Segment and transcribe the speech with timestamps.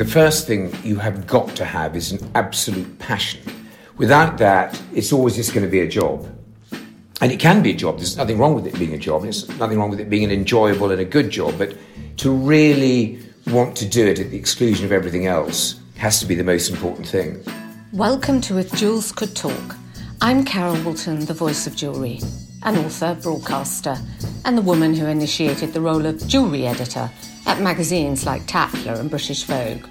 [0.00, 3.42] The first thing you have got to have is an absolute passion.
[3.98, 6.26] Without that, it's always just going to be a job.
[7.20, 7.98] And it can be a job.
[7.98, 9.24] There's nothing wrong with it being a job.
[9.24, 11.58] There's nothing wrong with it being an enjoyable and a good job.
[11.58, 11.76] But
[12.16, 16.34] to really want to do it at the exclusion of everything else has to be
[16.34, 17.44] the most important thing.
[17.92, 19.76] Welcome to If Jewels Could Talk.
[20.22, 22.20] I'm Carol Woolton, the voice of jewellery,
[22.62, 23.96] an author, broadcaster,
[24.44, 27.10] and the woman who initiated the role of jewellery editor
[27.46, 29.86] at magazines like Tatler and British Vogue.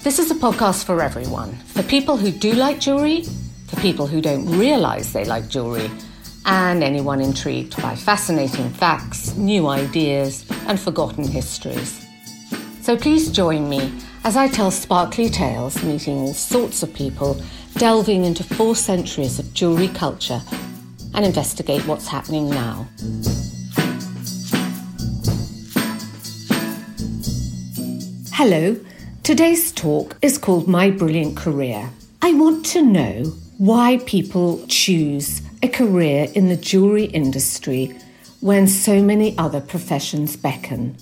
[0.00, 3.24] This is a podcast for everyone for people who do like jewellery,
[3.66, 5.90] for people who don't realise they like jewellery,
[6.44, 12.06] and anyone intrigued by fascinating facts, new ideas, and forgotten histories.
[12.82, 13.90] So please join me
[14.24, 17.40] as I tell sparkly tales, meeting all sorts of people,
[17.76, 20.42] delving into four centuries of jewellery culture,
[21.14, 22.86] and investigate what's happening now.
[28.32, 28.78] Hello,
[29.22, 31.88] today's talk is called My Brilliant Career.
[32.20, 37.96] I want to know why people choose a career in the jewellery industry
[38.40, 40.96] when so many other professions beckon.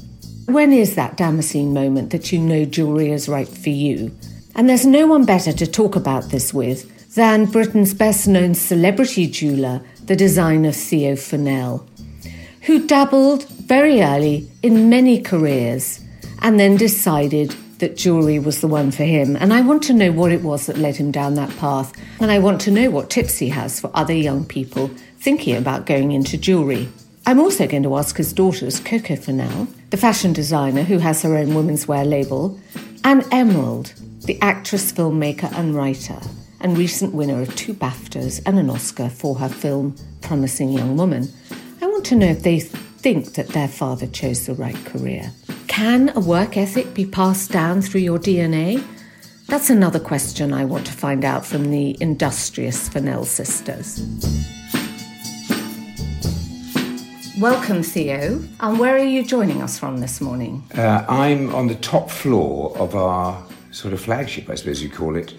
[0.47, 4.15] When is that Damascene moment that you know jewellery is right for you?
[4.55, 9.27] And there's no one better to talk about this with than Britain's best known celebrity
[9.27, 11.87] jeweller, the designer Theo Fennell,
[12.63, 16.01] who dabbled very early in many careers
[16.41, 19.37] and then decided that jewellery was the one for him.
[19.37, 21.93] And I want to know what it was that led him down that path.
[22.21, 25.87] And I want to know what tips he has for other young people thinking about
[25.87, 26.89] going into jewellery.
[27.27, 31.37] I'm also going to ask his daughters, Coco Fennell, the fashion designer who has her
[31.37, 32.59] own women's wear label,
[33.05, 33.93] and Emerald,
[34.27, 36.21] the actress, filmmaker, and writer,
[36.63, 41.29] and recent winner of two BAFTAs and an Oscar for her film Promising Young Woman.
[41.81, 45.33] I want to know if they think that their father chose the right career.
[45.67, 48.85] Can a work ethic be passed down through your DNA?
[49.49, 54.01] That's another question I want to find out from the industrious Fennell sisters.
[57.41, 58.41] Welcome, Theo.
[58.61, 60.63] And where are you joining us from this morning?
[60.77, 65.17] Uh, I'm on the top floor of our sort of flagship, I suppose you call
[65.17, 65.35] it,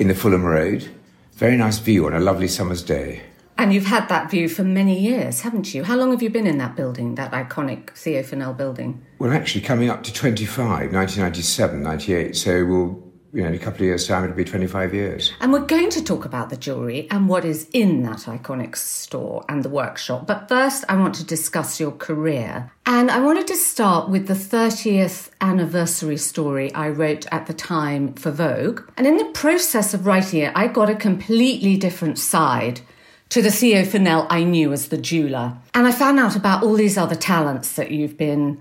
[0.00, 0.88] in the Fulham Road.
[1.34, 3.20] Very nice view on a lovely summer's day.
[3.58, 5.84] And you've had that view for many years, haven't you?
[5.84, 9.04] How long have you been in that building, that iconic Theo Fennell building?
[9.18, 12.34] We're actually coming up to 25, 1997, 98.
[12.34, 15.32] So we'll you know, in a couple of years' time, it'll be 25 years.
[15.40, 19.44] And we're going to talk about the jewellery and what is in that iconic store
[19.48, 20.26] and the workshop.
[20.26, 22.72] But first, I want to discuss your career.
[22.86, 28.14] And I wanted to start with the 30th anniversary story I wrote at the time
[28.14, 28.82] for Vogue.
[28.96, 32.80] And in the process of writing it, I got a completely different side
[33.28, 35.56] to the Theo Fennell I knew as the jeweler.
[35.72, 38.60] And I found out about all these other talents that you've been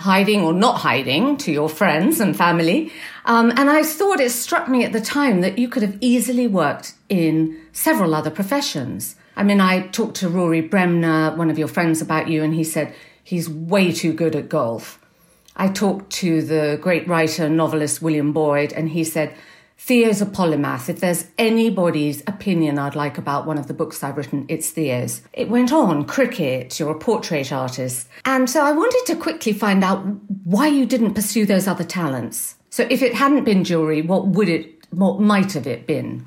[0.00, 2.90] hiding or not hiding to your friends and family.
[3.26, 6.46] Um, and I thought it struck me at the time that you could have easily
[6.46, 9.16] worked in several other professions.
[9.36, 12.64] I mean, I talked to Rory Bremner, one of your friends, about you, and he
[12.64, 14.98] said he's way too good at golf.
[15.54, 19.34] I talked to the great writer, novelist William Boyd, and he said
[19.80, 20.90] Theo's a polymath.
[20.90, 25.22] If there's anybody's opinion I'd like about one of the books I've written, it's Theo's.
[25.32, 28.06] It went on cricket, you're a portrait artist.
[28.26, 30.04] And so I wanted to quickly find out
[30.44, 32.56] why you didn't pursue those other talents.
[32.68, 36.26] So if it hadn't been jewellery, what would it, what might have it been?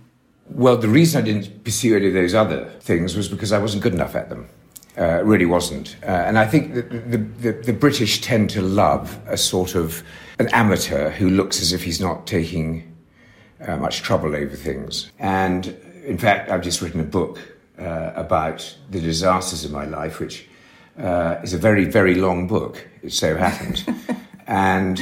[0.50, 3.84] Well, the reason I didn't pursue any of those other things was because I wasn't
[3.84, 4.50] good enough at them.
[4.98, 5.96] Uh, really wasn't.
[6.04, 10.04] Uh, and I think the, the, the, British tend to love a sort of
[10.38, 12.93] an amateur who looks as if he's not taking
[13.68, 15.12] uh, much trouble over things.
[15.20, 15.68] And
[16.06, 17.40] in fact, I've just written a book
[17.80, 20.48] uh, about the disasters of my life, which
[21.00, 23.84] uh, is a very, very long book, it so happened.
[24.48, 25.02] and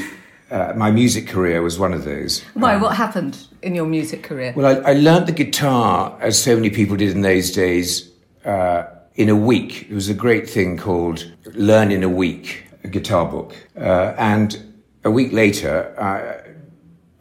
[0.49, 2.41] uh, my music career was one of those.
[2.53, 2.75] Why?
[2.75, 4.53] Um, what happened in your music career?
[4.55, 8.09] Well, I, I, learned the guitar, as so many people did in those days,
[8.45, 8.83] uh,
[9.15, 9.87] in a week.
[9.89, 13.55] It was a great thing called Learn in a Week, a guitar book.
[13.77, 14.57] Uh, and
[15.03, 15.93] a week later,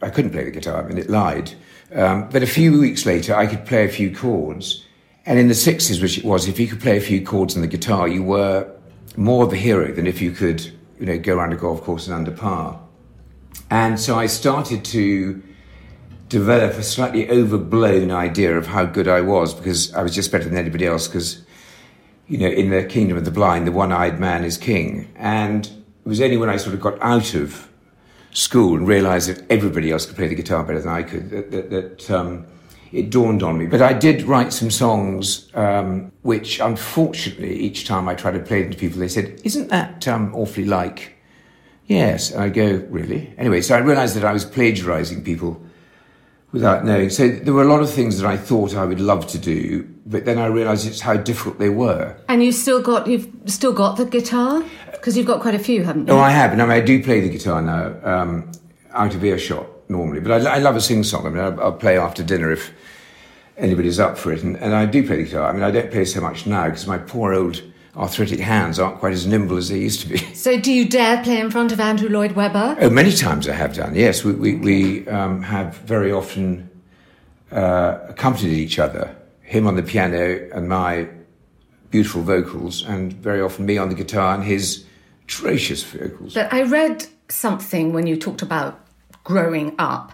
[0.01, 1.53] I couldn't play the guitar, I mean, it lied.
[1.93, 4.85] Um, but a few weeks later, I could play a few chords.
[5.25, 7.61] And in the 60s, which it was, if you could play a few chords on
[7.61, 8.71] the guitar, you were
[9.17, 10.65] more of a hero than if you could,
[10.99, 12.79] you know, go around a golf course and under par.
[13.69, 15.41] And so I started to
[16.29, 20.45] develop a slightly overblown idea of how good I was because I was just better
[20.45, 21.43] than anybody else because,
[22.27, 25.11] you know, in the kingdom of the blind, the one-eyed man is king.
[25.17, 27.69] And it was only when I sort of got out of
[28.31, 31.51] school and realised that everybody else could play the guitar better than I could, that,
[31.51, 32.45] that, that um,
[32.91, 33.67] it dawned on me.
[33.67, 38.63] But I did write some songs, um, which unfortunately, each time I tried to play
[38.63, 41.17] them to people, they said, Isn't that um, awfully like,
[41.91, 43.33] Yes, and I go, really?
[43.37, 45.61] Anyway, so I realised that I was plagiarising people
[46.53, 47.09] without knowing.
[47.09, 49.83] So there were a lot of things that I thought I would love to do,
[50.05, 52.15] but then I realised it's how difficult they were.
[52.29, 54.63] And you still got you've still got the guitar
[55.01, 56.13] because you've got quite a few, haven't you?
[56.13, 58.51] Oh, I have, and I, mean, I do play the guitar now, um,
[58.91, 60.19] out of earshot normally.
[60.19, 61.25] But I, I love a sing song.
[61.25, 62.71] I mean, I'll, I'll, play after dinner if
[63.57, 65.49] anybody's up for it, and, and I do play the guitar.
[65.49, 67.63] I mean, I don't play so much now because my poor old
[67.95, 70.17] arthritic hands aren't quite as nimble as they used to be.
[70.35, 72.77] So, do you dare play in front of Andrew Lloyd Webber?
[72.79, 73.95] Oh, many times I have done.
[73.95, 76.69] Yes, we we, we um, have very often
[77.51, 79.15] uh, accompanied each other.
[79.41, 81.07] Him on the piano and my
[81.89, 84.85] beautiful vocals, and very often me on the guitar and his
[85.31, 86.33] atrocious vocals.
[86.33, 88.85] But I read something when you talked about
[89.23, 90.11] growing up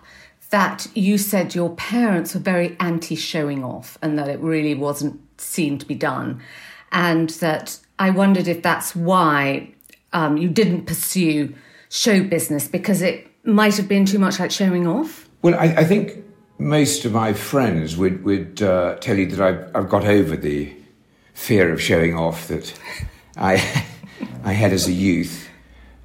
[0.51, 5.19] that you said your parents were very anti showing off and that it really wasn't
[5.39, 6.41] seen to be done
[6.91, 9.73] and that I wondered if that's why
[10.13, 11.53] um, you didn't pursue
[11.89, 15.27] show business because it might have been too much like showing off.
[15.41, 16.23] Well, I, I think
[16.59, 20.73] most of my friends would would uh, tell you that I've, I've got over the
[21.33, 22.73] fear of showing off that
[23.35, 23.57] I
[24.43, 25.49] I had as a youth.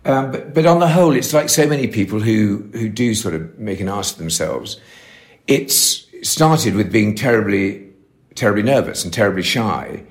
[0.04, 3.34] Um, but, but on the whole, it's like so many people who, who do sort
[3.34, 4.80] of make an ass of themselves.
[5.46, 7.88] It's started with being terribly,
[8.34, 10.04] terribly nervous and terribly shy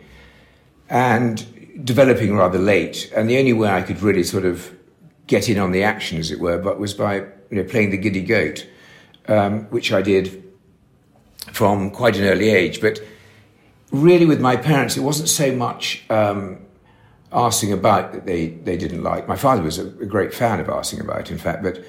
[0.90, 3.12] and developing rather late.
[3.16, 4.74] And the only way I could really sort of
[5.28, 7.16] get in on the action, as it were, but was by
[7.50, 8.68] you know, playing the giddy goat,
[9.28, 10.44] um, which I did
[11.52, 12.82] from quite an early age.
[12.82, 13.00] But
[13.92, 16.60] really, with my parents, it wasn't so much um,
[17.32, 19.28] arsing about that they, they didn't like.
[19.28, 21.84] My father was a, a, great fan of arsing about, in fact, but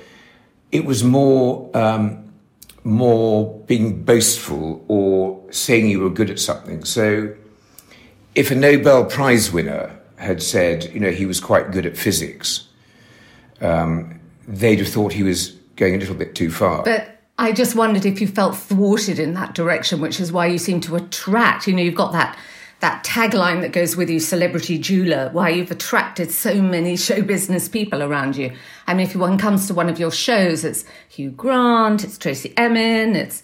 [0.70, 2.32] it was more um,
[2.84, 6.84] more being boastful or saying you were good at something.
[6.84, 7.34] So
[8.34, 12.68] if a Nobel Prize winner had said, you know, he was quite good at physics,
[13.60, 16.82] um, they'd have thought he was going a little bit too far.
[16.82, 20.58] But I just wondered if you felt thwarted in that direction, which is why you
[20.58, 21.66] seem to attract.
[21.66, 22.38] You know, you've got that
[22.82, 27.68] that tagline that goes with you, celebrity jeweler, why you've attracted so many show business
[27.68, 28.52] people around you.
[28.86, 32.52] I mean, if one comes to one of your shows, it's Hugh Grant, it's Tracey
[32.56, 33.42] Emin, it's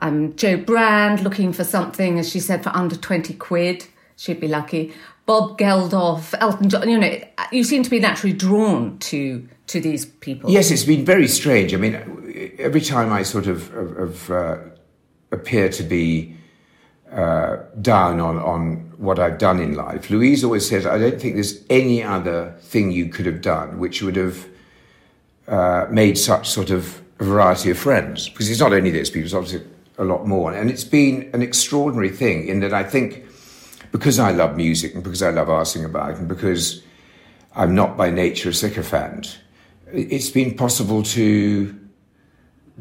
[0.00, 3.86] um, Jo Brand looking for something, as she said, for under 20 quid
[4.16, 4.92] she'd be lucky.
[5.26, 6.88] Bob Geldof, Elton John.
[6.88, 7.18] You know,
[7.52, 10.50] you seem to be naturally drawn to to these people.
[10.50, 11.74] Yes, it's been very strange.
[11.74, 14.58] I mean, every time I sort of, of uh,
[15.32, 16.36] appear to be
[17.12, 21.34] uh, down on on what I've done in life, Louise always says, "I don't think
[21.34, 24.46] there's any other thing you could have done which would have
[25.46, 29.24] uh, made such sort of a variety of friends." Because it's not only this; people,
[29.26, 29.66] it's obviously
[29.98, 33.24] a lot more, and it's been an extraordinary thing in that I think
[33.92, 36.82] because I love music and because I love asking about it and because
[37.54, 39.38] I'm not by nature a sycophant,
[39.92, 41.85] it's been possible to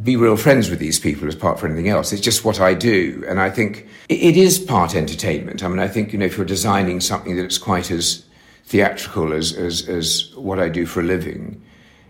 [0.04, 2.12] be real friends with these people as part for anything else.
[2.12, 3.24] It's just what I do.
[3.28, 5.64] And I think it is part entertainment.
[5.64, 8.26] I mean, I think, you know, if you're designing something that's quite as
[8.66, 11.64] theatrical as, as, as what I do for a living,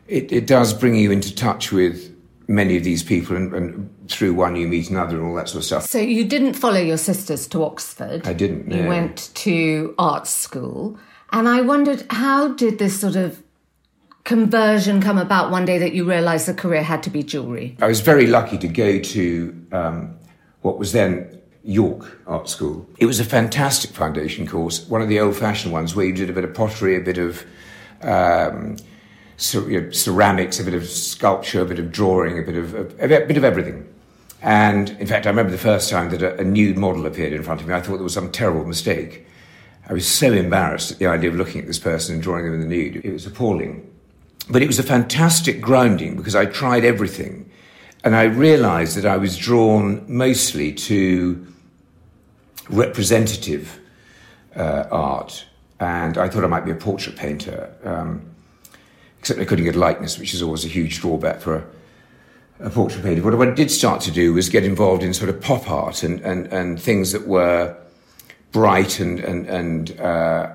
[0.07, 2.11] it, it does bring you into touch with
[2.47, 5.61] many of these people, and, and, through one you meet another, and all that sort
[5.61, 5.85] of stuff.
[5.87, 8.27] So you didn't follow your sisters to Oxford.
[8.27, 8.67] I didn't.
[8.67, 8.75] No.
[8.75, 10.99] You went to art school,
[11.31, 13.41] and I wondered how did this sort of
[14.25, 17.77] conversion come about one day that you realised the career had to be jewellery?
[17.79, 20.17] I was very lucky to go to um,
[20.61, 22.87] what was then York Art School.
[22.97, 26.33] It was a fantastic foundation course, one of the old-fashioned ones where you did a
[26.33, 27.45] bit of pottery, a bit of
[28.01, 28.77] um,
[29.37, 33.37] ceramics, a bit of sculpture, a bit of drawing, a bit of a, a, bit
[33.37, 33.87] of everything.
[34.41, 37.43] And in fact, I remember the first time that a, a nude model appeared in
[37.43, 37.73] front of me.
[37.73, 39.25] I thought there was some terrible mistake.
[39.87, 42.55] I was so embarrassed at the idea of looking at this person and drawing them
[42.55, 43.05] in the nude.
[43.05, 43.91] It was appalling.
[44.49, 47.49] But it was a fantastic grounding because I tried everything.
[48.03, 51.47] And I realized that I was drawn mostly to
[52.69, 53.79] representative
[54.55, 55.45] uh, art.
[55.79, 57.73] And I thought I might be a portrait painter.
[57.83, 58.29] Um,
[59.19, 61.55] except I couldn't get likeness, which is always a huge drawback for
[62.59, 63.23] a, a portrait painter.
[63.23, 66.03] But what I did start to do was get involved in sort of pop art
[66.03, 67.75] and, and, and things that were
[68.51, 70.51] bright and, and, and uh,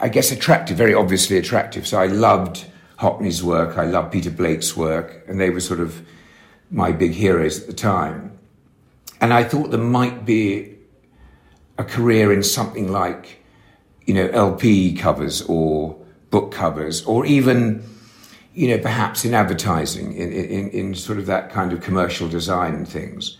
[0.00, 1.86] I guess attractive, very obviously attractive.
[1.86, 2.64] So I loved
[3.00, 6.02] Hockney's work, I loved Peter Blake's work, and they were sort of
[6.70, 8.38] my big heroes at the time.
[9.22, 10.76] And I thought there might be
[11.78, 13.42] a career in something like,
[14.04, 15.96] you know, LP covers or
[16.30, 17.82] book covers, or even,
[18.52, 22.74] you know, perhaps in advertising, in, in, in sort of that kind of commercial design
[22.74, 23.38] and things.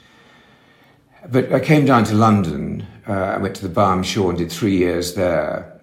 [1.28, 2.86] But I came down to London.
[3.06, 5.82] Uh, I went to the Byam Shaw and did three years there.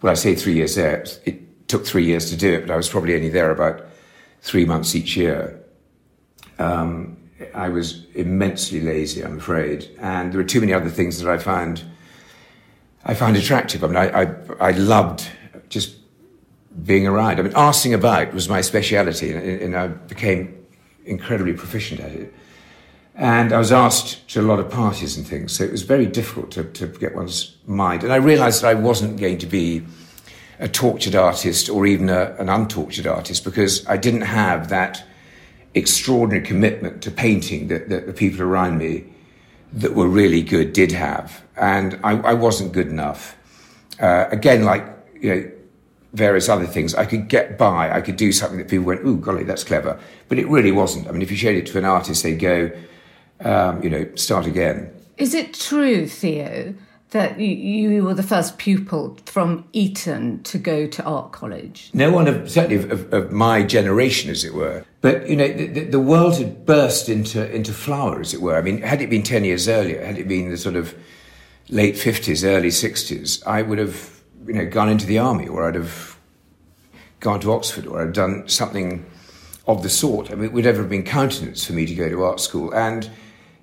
[0.00, 1.04] Well, I say three years there.
[1.24, 3.86] It took three years to do it, but I was probably only there about
[4.42, 5.60] three months each year.
[6.58, 7.16] Um,
[7.54, 11.38] I was immensely lazy, I'm afraid, and there were too many other things that I
[11.38, 11.84] found
[13.02, 13.82] I found attractive.
[13.82, 15.26] I mean, I, I, I loved
[15.70, 15.96] just
[16.84, 17.38] being around.
[17.38, 20.66] I mean, asking about was my speciality, and, and I became
[21.06, 22.34] incredibly proficient at it.
[23.14, 26.06] And I was asked to a lot of parties and things, so it was very
[26.06, 28.04] difficult to, to get one's mind.
[28.04, 29.82] And I realized that I wasn't going to be
[30.60, 35.02] a tortured artist or even a, an untortured artist because I didn't have that
[35.74, 39.04] extraordinary commitment to painting that, that the people around me
[39.72, 41.42] that were really good did have.
[41.56, 43.36] And I, I wasn't good enough.
[43.98, 44.84] Uh, again, like,
[45.20, 45.50] you know,
[46.12, 47.90] various other things, I could get by.
[47.90, 49.98] I could do something that people went, ooh, golly, that's clever.
[50.28, 51.08] But it really wasn't.
[51.08, 52.70] I mean, if you showed it to an artist, they'd go,
[53.40, 54.92] um, you know, start again.
[55.16, 56.74] Is it true, Theo,
[57.10, 61.90] that you were the first pupil from Eton to go to art college?
[61.92, 64.84] No one, of, certainly of, of, of my generation, as it were.
[65.00, 68.56] But you know, the, the, world had burst into into flower, as it were.
[68.56, 70.94] I mean, had it been ten years earlier, had it been the sort of
[71.68, 75.74] late fifties, early sixties, I would have you know gone into the army, or I'd
[75.74, 76.16] have
[77.18, 79.04] gone to Oxford, or I'd done something
[79.66, 80.30] of the sort.
[80.30, 82.72] I mean, it would never have been countenance for me to go to art school,
[82.72, 83.10] and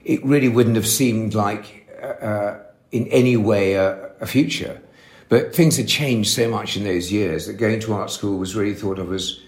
[0.04, 1.86] it really wouldn't have seemed like.
[2.22, 2.60] Uh,
[2.98, 4.82] in any way a, a, future.
[5.30, 8.56] But things had changed so much in those years that going to art school was
[8.56, 9.40] really thought of as,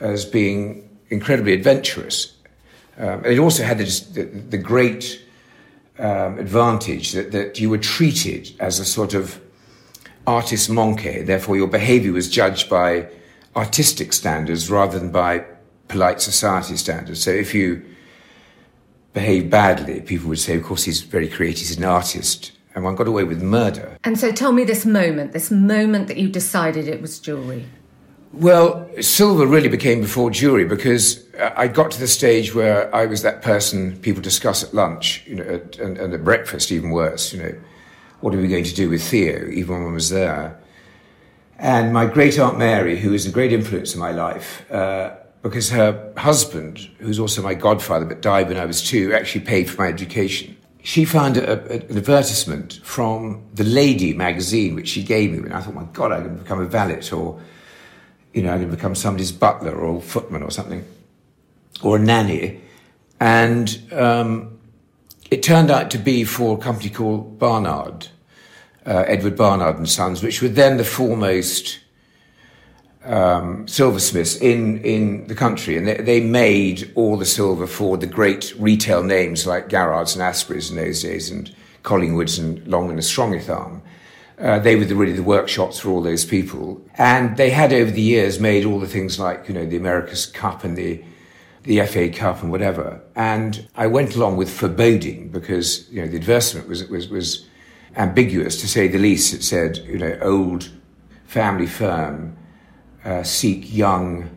[0.00, 2.32] as being incredibly adventurous.
[2.98, 5.22] Um, it also had the, the, great
[5.98, 9.40] um, advantage that, that you were treated as a sort of
[10.26, 13.08] artist manqué, therefore your behavior was judged by
[13.54, 15.44] artistic standards rather than by
[15.88, 17.22] polite society standards.
[17.22, 17.84] So if you
[19.12, 22.94] behave badly, people would say, of course, he's very creative, he's an artist and one
[22.94, 23.96] got away with murder.
[24.04, 27.64] And so tell me this moment, this moment that you decided it was jewellery.
[28.34, 33.22] Well, silver really became before jewellery because I got to the stage where I was
[33.22, 37.32] that person people discuss at lunch, you know, at, and, and, at breakfast, even worse.
[37.32, 37.54] You know,
[38.20, 40.60] what are we going to do with Theo, even when I was there?
[41.58, 45.70] And my great aunt Mary, who is a great influence in my life, uh, because
[45.70, 49.80] her husband, who's also my godfather but died when I was two, actually paid for
[49.80, 50.55] my education
[50.86, 55.52] she found a, a, an advertisement from the Lady magazine, which she gave me, and
[55.52, 57.40] I thought, my God, I'm going to become a valet, or,
[58.32, 60.84] you know, I'm going to become somebody's butler or footman or something,
[61.82, 62.60] or a nanny.
[63.18, 64.60] And um,
[65.28, 68.06] it turned out to be for a company called Barnard,
[68.86, 71.80] uh, Edward Barnard and Sons, which were then the foremost
[73.06, 78.06] um, silversmiths in, in the country, and they, they, made all the silver for the
[78.06, 82.98] great retail names like Garrards and Asprey's in those days, and Collingwoods and Long and
[82.98, 83.80] Strongitharm.
[84.38, 87.90] Uh, they were the, really the workshops for all those people, and they had over
[87.90, 91.02] the years made all the things like you know the America's Cup and the
[91.62, 93.00] the FA Cup and whatever.
[93.14, 97.46] And I went along with foreboding because you know the advertisement was was was
[97.96, 99.32] ambiguous to say the least.
[99.32, 100.70] It said you know old
[101.24, 102.36] family firm
[103.06, 104.28] uh, seek young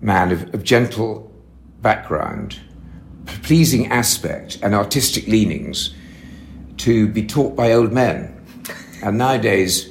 [0.00, 1.32] man of, of gentle
[1.80, 2.60] background,
[3.42, 5.94] pleasing aspect, and artistic leanings
[6.76, 8.34] to be taught by old men.
[9.02, 9.90] And nowadays,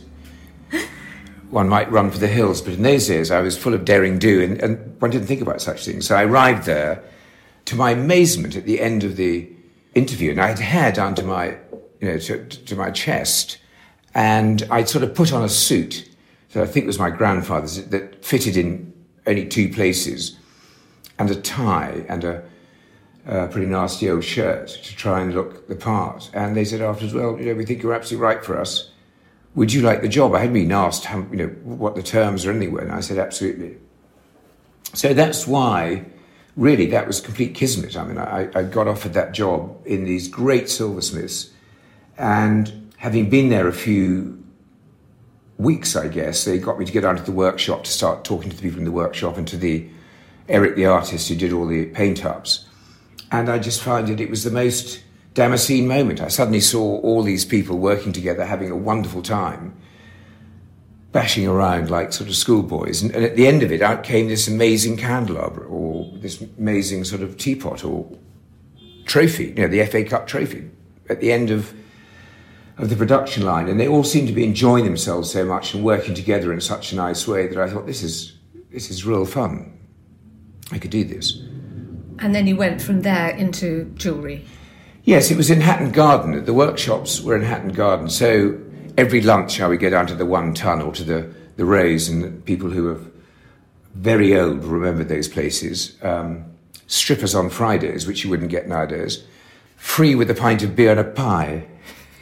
[1.49, 4.19] one might run for the hills, but in those days I was full of daring
[4.19, 6.07] do, and, and one didn't think about such things.
[6.07, 7.03] So I arrived there,
[7.65, 9.49] to my amazement, at the end of the
[9.95, 11.57] interview, and I had hair down to my,
[11.99, 13.57] you know, to, to my chest,
[14.13, 16.06] and I'd sort of put on a suit
[16.53, 18.93] that I think it was my grandfather's that fitted in
[19.25, 20.37] only two places,
[21.19, 22.43] and a tie and a,
[23.25, 26.29] a pretty nasty old shirt to try and look the part.
[26.33, 28.91] And they said afterwards, "Well, you know, we think you're absolutely right for us.
[29.55, 32.45] Would you like the job?" I hadn't been asked, how, you know, what the terms
[32.45, 33.77] are anyway, and I said, "Absolutely."
[34.93, 36.05] So that's why,
[36.55, 37.97] really, that was complete kismet.
[37.97, 41.49] I mean, I, I got offered that job in these great silversmiths,
[42.17, 44.41] and having been there a few
[45.57, 48.49] weeks, I guess, they got me to go down to the workshop to start talking
[48.49, 49.87] to the people in the workshop and to the
[50.49, 52.65] Eric, the artist who did all the paint ups.
[53.31, 56.21] And I just found that it was the most Damascene moment.
[56.21, 59.75] I suddenly saw all these people working together, having a wonderful time,
[61.11, 63.01] bashing around like sort of schoolboys.
[63.01, 67.03] And, and at the end of it, out came this amazing candelabra or this amazing
[67.03, 68.09] sort of teapot or
[69.05, 70.69] trophy, you know, the FA Cup trophy.
[71.09, 71.73] At the end of
[72.77, 75.83] of the production line, and they all seemed to be enjoying themselves so much and
[75.83, 78.37] working together in such a nice way that I thought this is
[78.71, 79.73] this is real fun.
[80.71, 81.39] I could do this.
[82.19, 84.45] And then you went from there into jewellery.
[85.03, 86.43] Yes, it was in Hatton Garden.
[86.43, 88.59] The workshops were in Hatton Garden, so
[88.97, 92.07] every lunch I would go down to the one ton or to the the Rose,
[92.07, 92.99] and people who are
[93.95, 95.95] very old remember those places.
[96.03, 96.45] Um,
[96.85, 99.23] strippers on Fridays, which you wouldn't get nowadays.
[99.75, 101.67] Free with a pint of beer and a pie.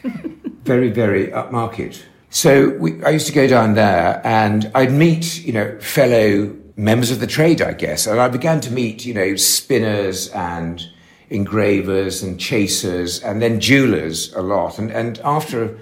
[0.66, 2.04] very, very upmarket.
[2.30, 7.12] So we, I used to go down there and I'd meet, you know, fellow members
[7.12, 8.08] of the trade, I guess.
[8.08, 10.86] And I began to meet, you know, spinners and
[11.30, 14.80] engravers and chasers and then jewelers a lot.
[14.80, 15.78] And, and after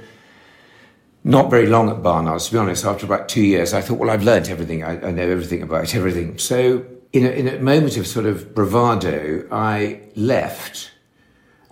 [1.23, 4.09] not very long at Barnard's, to be honest, after about two years, I thought, well,
[4.09, 4.83] I've learnt everything.
[4.83, 6.37] I, I know everything about everything.
[6.37, 10.91] So in a, in a moment of sort of bravado, I left.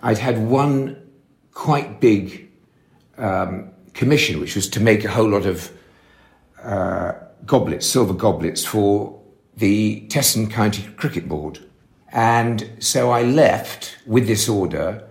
[0.00, 0.96] I'd had one
[1.52, 2.41] quite big
[3.22, 5.72] um, commission, which was to make a whole lot of
[6.62, 7.12] uh,
[7.46, 9.20] goblets, silver goblets for
[9.56, 11.58] the Test and County Cricket Board.
[12.12, 15.08] And so I left with this order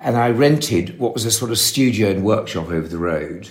[0.00, 3.48] and I rented what was a sort of studio and workshop over the road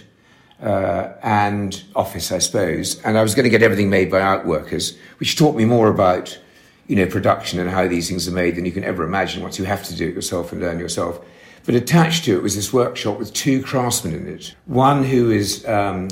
[0.61, 3.01] uh, and office, I suppose.
[3.03, 6.39] And I was going to get everything made by outworkers, which taught me more about,
[6.87, 9.59] you know, production and how these things are made than you can ever imagine once
[9.59, 11.19] you have to do it yourself and learn yourself.
[11.67, 14.55] But attached to it was this workshop with two craftsmen in it.
[14.67, 16.07] One who is um,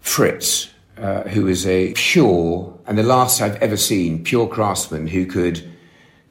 [0.00, 0.68] Fritz,
[0.98, 5.66] uh, who is a pure, and the last I've ever seen, pure craftsman who could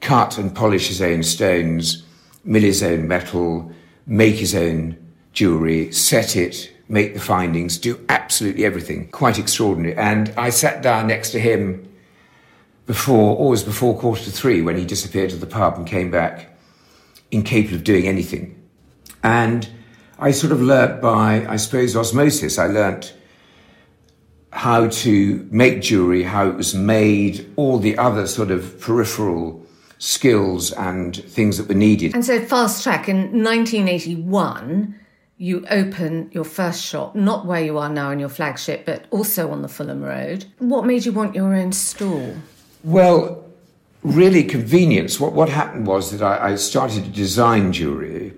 [0.00, 2.04] cut and polish his own stones,
[2.44, 3.72] mill his own metal,
[4.06, 4.96] make his own
[5.32, 9.08] jewellery, set it, make the findings, do absolutely everything.
[9.08, 9.96] Quite extraordinary.
[9.96, 11.92] And I sat down next to him
[12.86, 16.55] before, always before quarter to three, when he disappeared to the pub and came back,
[17.30, 18.60] incapable of doing anything.
[19.22, 19.68] And
[20.18, 22.58] I sort of learnt by, I suppose, osmosis.
[22.58, 23.14] I learnt
[24.52, 29.64] how to make jewelry, how it was made, all the other sort of peripheral
[29.98, 32.14] skills and things that were needed.
[32.14, 34.94] And so, fast track in 1981
[35.38, 39.50] you open your first shop, not where you are now in your flagship, but also
[39.50, 40.46] on the Fulham Road.
[40.58, 42.34] What made you want your own store?
[42.82, 43.45] Well,
[44.06, 45.18] really convenience.
[45.20, 48.32] What, what happened was that I, I started to design jewellery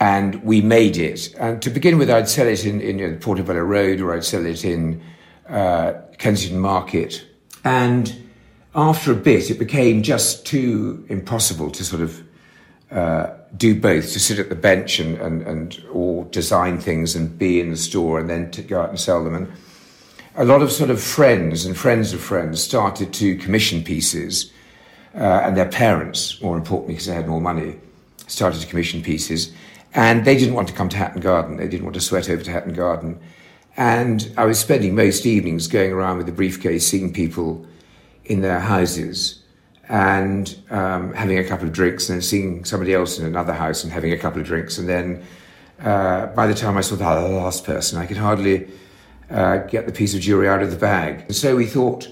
[0.00, 1.34] and we made it.
[1.38, 4.24] And to begin with, I'd sell it in, in you know, Portobello Road or I'd
[4.24, 5.02] sell it in
[5.48, 7.24] uh, Kensington Market.
[7.64, 8.30] And
[8.74, 12.22] after a bit, it became just too impossible to sort of
[12.90, 17.38] uh, do both to sit at the bench and, and, and or design things and
[17.38, 19.50] be in the store and then to go out and sell them and
[20.36, 24.52] a lot of sort of friends and friends of friends started to commission pieces
[25.14, 27.76] uh, and their parents more importantly because they had more money
[28.26, 29.52] started to commission pieces
[29.94, 32.42] and they didn't want to come to Hatton Garden they didn't want to sweat over
[32.42, 33.18] to Hatton Garden
[33.76, 37.64] and I was spending most evenings going around with a briefcase seeing people
[38.24, 39.42] in their houses
[39.88, 43.84] and um, having a couple of drinks and then seeing somebody else in another house
[43.84, 44.78] and having a couple of drinks.
[44.78, 45.24] And then
[45.80, 48.68] uh, by the time I saw the last person, I could hardly
[49.30, 51.22] uh, get the piece of jewelry out of the bag.
[51.22, 52.08] And so we thought,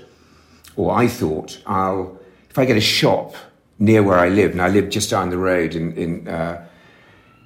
[0.77, 2.19] or I thought, I'll,
[2.57, 3.35] if I get a shop
[3.79, 6.67] near where I live, and I lived just down the road in, in uh,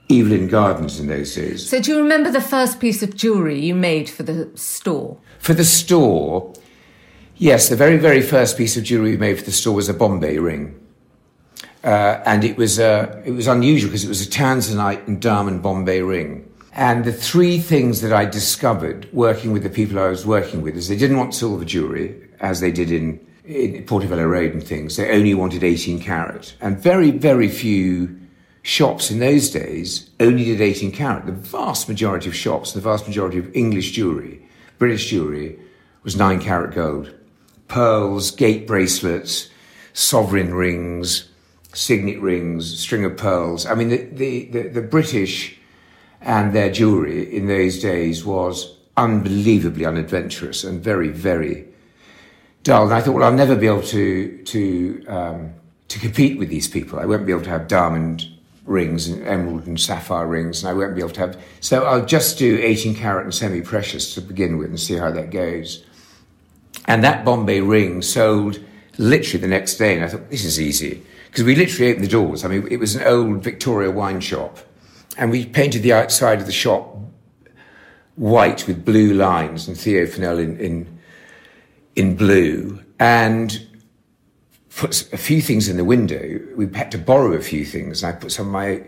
[0.09, 1.69] Evelyn Gardens in those days.
[1.69, 5.19] So do you remember the first piece of jewelry you made for the store?
[5.41, 6.55] For the store,
[7.41, 9.95] Yes, the very, very first piece of jewellery we made for the store was a
[9.95, 10.79] Bombay ring.
[11.83, 15.63] Uh, and it was, uh, it was unusual because it was a Tanzanite and diamond
[15.63, 16.47] Bombay ring.
[16.75, 20.77] And the three things that I discovered working with the people I was working with
[20.77, 23.19] is they didn't want silver jewellery, as they did in,
[23.51, 24.97] in Portobello Road and things.
[24.97, 26.55] They only wanted 18 carat.
[26.61, 28.19] And very, very few
[28.63, 31.27] shops in those days only did 18 carat.
[31.27, 34.43] The vast majority of shops, the vast majority of English jewellery,
[34.79, 35.59] British jewellery,
[36.03, 37.15] was 9 carat gold
[37.69, 39.49] pearls, gate bracelets,
[39.93, 41.31] sovereign rings,
[41.73, 43.65] signet rings, string of pearls.
[43.65, 45.57] I mean, the, the, the, the British
[46.21, 51.70] and their jewellery in those days was unbelievably unadventurous and very, very
[52.63, 52.85] dull.
[52.85, 55.55] And I thought, well, I'll never be able to to um,
[55.89, 56.99] to compete with these people.
[56.99, 58.27] I won't be able to have diamond
[58.65, 61.43] rings and emerald and sapphire rings, and I won't be able to have.
[61.61, 65.11] So I'll just do 18 carat and semi precious to begin with and see how
[65.11, 65.85] that goes.
[66.87, 68.61] And that Bombay ring sold
[68.99, 69.97] literally the next day.
[69.97, 71.03] And I thought, this is easy.
[71.27, 72.45] Because we literally opened the doors.
[72.45, 74.59] I mean, it was an old Victoria wine shop.
[75.17, 76.97] And we painted the outside of the shop
[78.17, 81.00] white with blue lines and Theo Fennell in, in,
[82.01, 82.83] in blue.
[82.99, 83.67] And
[84.81, 86.41] put a few things in the window.
[86.57, 88.03] We had to borrow a few things.
[88.03, 88.83] And I put some of my,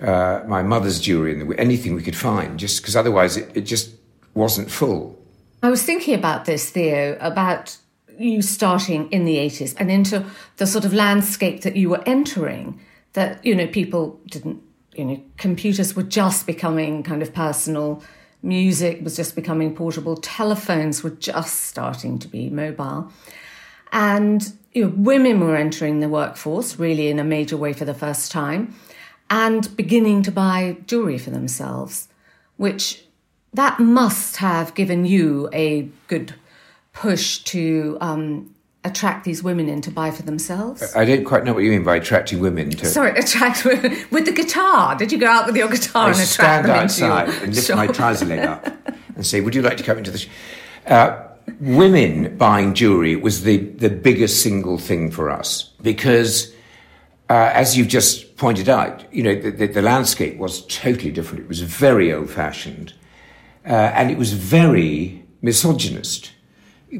[0.00, 3.62] uh, my mother's jewelry in the, anything we could find, just because otherwise it, it
[3.62, 3.90] just
[4.34, 5.18] wasn't full.
[5.62, 7.76] I was thinking about this, Theo, about
[8.18, 10.24] you starting in the 80s and into
[10.56, 12.80] the sort of landscape that you were entering,
[13.12, 14.60] that, you know, people didn't,
[14.94, 18.02] you know, computers were just becoming kind of personal
[18.42, 20.16] Music was just becoming portable.
[20.16, 23.10] Telephones were just starting to be mobile.
[23.92, 27.94] And you know, women were entering the workforce really in a major way for the
[27.94, 28.74] first time
[29.30, 32.08] and beginning to buy jewelry for themselves,
[32.56, 33.04] which
[33.54, 36.34] that must have given you a good
[36.92, 40.94] push to um, attract these women in to buy for themselves?
[40.94, 42.86] I don't quite know what you mean by attracting women to.
[42.86, 44.96] Sorry, attract women with the guitar.
[44.96, 47.44] Did you go out with your guitar I and attract stand them outside into your
[47.44, 48.66] and lift my trouser leg up
[49.16, 50.28] and say, "Would you like to come into the?" Sh-?
[50.86, 51.28] Uh,
[51.60, 56.52] women buying jewelry was the the biggest single thing for us because,
[57.30, 61.44] uh, as you've just pointed out, you know the, the, the landscape was totally different.
[61.44, 62.94] It was very old fashioned,
[63.64, 66.32] uh, and it was very misogynist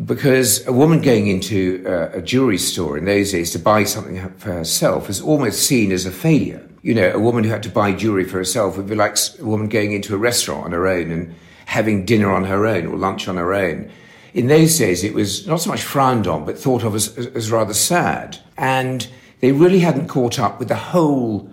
[0.04, 4.30] because a woman going into a, a jewelry store in those days to buy something
[4.38, 6.66] for herself was almost seen as a failure.
[6.82, 9.44] You know, a woman who had to buy jewelry for herself would be like a
[9.44, 11.34] woman going into a restaurant on her own and
[11.66, 13.90] having dinner on her own or lunch on her own.
[14.34, 17.50] In those days, it was not so much frowned on, but thought of as, as
[17.50, 18.38] rather sad.
[18.56, 19.06] And
[19.40, 21.50] they really hadn't caught up with the whole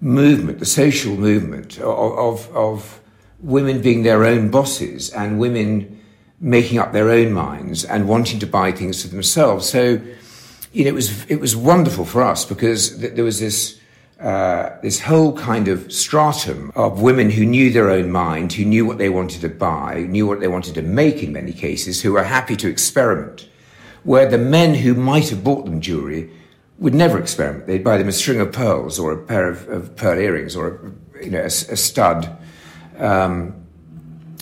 [0.00, 3.00] movement, the social movement of, of, of
[3.40, 5.96] women being their own bosses and women
[6.40, 9.68] making up their own minds and wanting to buy things for themselves.
[9.68, 10.00] So,
[10.72, 13.80] you know, it was it was wonderful for us because th- there was this
[14.20, 18.86] uh, this whole kind of stratum of women who knew their own mind, who knew
[18.86, 22.12] what they wanted to buy, knew what they wanted to make in many cases, who
[22.12, 23.48] were happy to experiment.
[24.04, 26.30] Where the men who might have bought them jewelry
[26.78, 27.66] would never experiment.
[27.66, 30.94] They'd buy them a string of pearls or a pair of, of pearl earrings or
[31.14, 32.34] a, you know a, a stud,
[32.98, 33.66] um,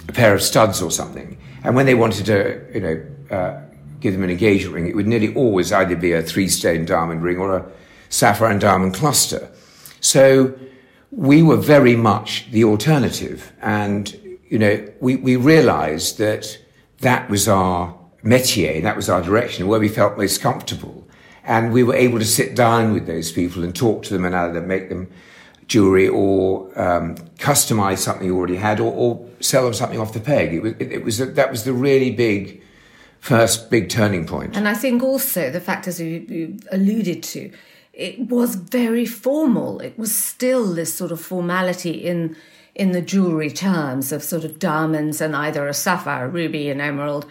[0.09, 1.39] a pair of studs or something.
[1.65, 3.61] And when they wanted to, you know, uh,
[4.01, 7.39] give them an engagement ring, it would nearly always either be a three-stone diamond ring
[7.39, 7.67] or a
[8.11, 9.51] sapphire and diamond cluster.
[10.01, 10.55] So
[11.11, 14.15] we were very much the alternative, and
[14.49, 16.59] you know, we, we realised that
[16.99, 21.09] that was our métier, that was our direction, where we felt most comfortable,
[21.45, 24.37] and we were able to sit down with those people and talk to them and
[24.37, 25.11] either make them
[25.67, 30.21] jewelry or um, customize something you already had or, or, sell them something off the
[30.21, 30.55] peg.
[30.55, 32.63] It was, it, it was a, that was the really big
[33.21, 34.57] first big turning point.
[34.57, 37.51] And I think also the fact, as you, you alluded to,
[37.93, 39.81] it was very formal.
[39.81, 42.37] It was still this sort of formality in
[42.75, 47.27] in the jewelry terms of sort of diamonds and either a sapphire, ruby, and emerald.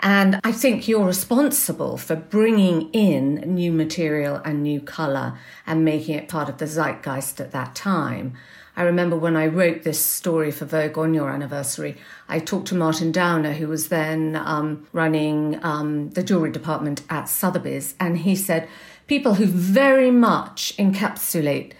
[0.00, 6.14] And I think you're responsible for bringing in new material and new colour and making
[6.14, 8.34] it part of the zeitgeist at that time.
[8.76, 12.74] I remember when I wrote this story for Vogue on your anniversary, I talked to
[12.74, 18.34] Martin Downer, who was then um, running um, the jewellery department at Sotheby's, and he
[18.34, 18.68] said
[19.06, 21.72] people who very much encapsulate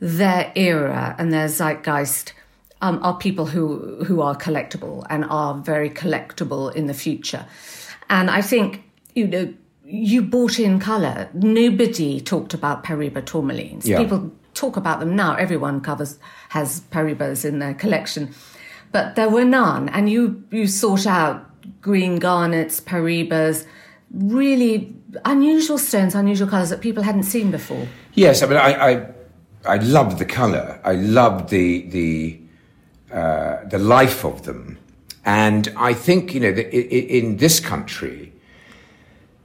[0.00, 2.32] their era and their zeitgeist
[2.80, 7.46] um, are people who who are collectible and are very collectible in the future.
[8.08, 8.82] And I think
[9.14, 11.28] you know you bought in color.
[11.32, 13.86] Nobody talked about Paraiba tourmalines.
[13.86, 13.98] Yeah.
[13.98, 15.34] People talk about them now.
[15.34, 16.18] Everyone covers
[16.50, 18.34] has Paraibas in their collection,
[18.92, 19.88] but there were none.
[19.88, 21.44] And you you sought out
[21.80, 23.66] green garnets, Paraibas,
[24.12, 27.86] really unusual stones, unusual colors that people hadn't seen before.
[28.14, 29.06] Yes, I mean, I, I,
[29.64, 30.80] I loved the colour.
[30.84, 32.40] I loved the the
[33.12, 34.78] uh, the life of them,
[35.24, 38.32] and I think you know in this country,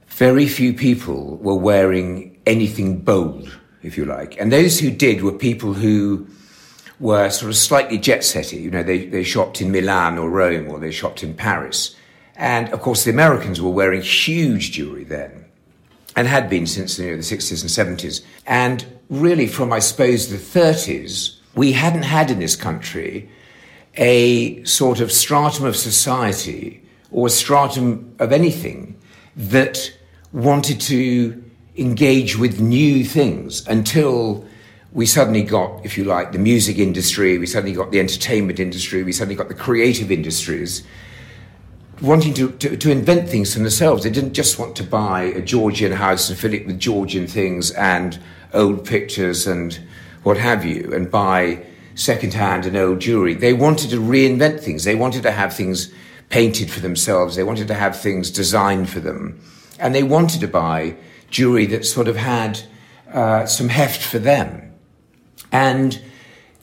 [0.08, 5.32] very few people were wearing anything bold, if you like, and those who did were
[5.32, 6.26] people who
[7.00, 8.60] were sort of slightly jet setty.
[8.60, 11.96] You know, they they shopped in Milan or Rome, or they shopped in Paris,
[12.36, 15.44] and of course the Americans were wearing huge jewelry then
[16.16, 18.22] and had been since you know, the 60s and 70s.
[18.46, 23.28] And really, from I suppose the 30s, we hadn't had in this country
[23.96, 28.96] a sort of stratum of society or a stratum of anything
[29.36, 29.92] that
[30.32, 31.42] wanted to
[31.76, 34.44] engage with new things until
[34.92, 39.02] we suddenly got, if you like, the music industry, we suddenly got the entertainment industry,
[39.02, 40.84] we suddenly got the creative industries
[42.00, 44.02] wanting to, to, to invent things for themselves.
[44.02, 47.70] They didn't just want to buy a Georgian house and fill it with Georgian things
[47.72, 48.18] and
[48.52, 49.78] old pictures and
[50.22, 53.34] what have you, and buy second-hand and old jewelry.
[53.34, 54.84] They wanted to reinvent things.
[54.84, 55.92] They wanted to have things
[56.28, 57.36] painted for themselves.
[57.36, 59.40] They wanted to have things designed for them.
[59.78, 60.96] And they wanted to buy
[61.30, 62.60] jewelry that sort of had
[63.12, 64.72] uh, some heft for them.
[65.52, 66.00] And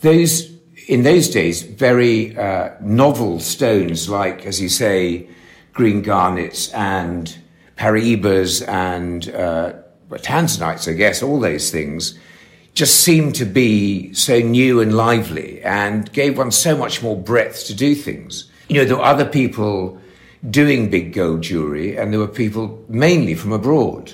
[0.02, 0.52] those,
[0.88, 5.30] in those days, very uh, novel stones like, as you say,
[5.74, 7.38] green garnets and
[7.78, 9.74] paraibas and uh,
[10.18, 12.20] tanzanites, I guess, all those things,
[12.74, 17.66] just seemed to be so new and lively and gave one so much more breadth
[17.68, 18.50] to do things.
[18.70, 20.00] you know, there were other people
[20.50, 24.14] doing big gold jewelry, and there were people mainly from abroad.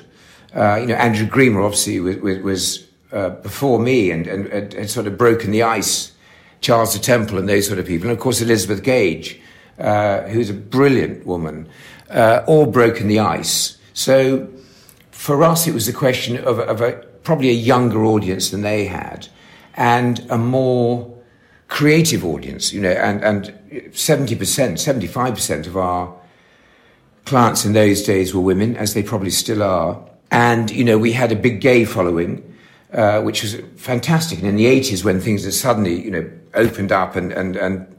[0.55, 4.89] Uh, you know, Andrew Grima obviously was, was uh, before me and, and, and, and,
[4.89, 6.11] sort of broken the ice.
[6.59, 9.39] Charles de Temple and those sort of people, and of course Elizabeth Gage,
[9.77, 11.69] uh, who's a brilliant woman,
[12.09, 13.77] uh, all broken the ice.
[13.93, 14.49] So
[15.11, 18.85] for us, it was a question of, of a, probably a younger audience than they
[18.85, 19.27] had,
[19.75, 21.13] and a more
[21.67, 23.43] creative audience, you know, and, and
[23.91, 26.15] 70%, 75% of our
[27.25, 30.01] clients in those days were women, as they probably still are.
[30.31, 32.41] And, you know, we had a big gay following,
[32.93, 34.39] uh, which was fantastic.
[34.39, 37.93] And in the 80s, when things had suddenly, you know, opened up and, and, and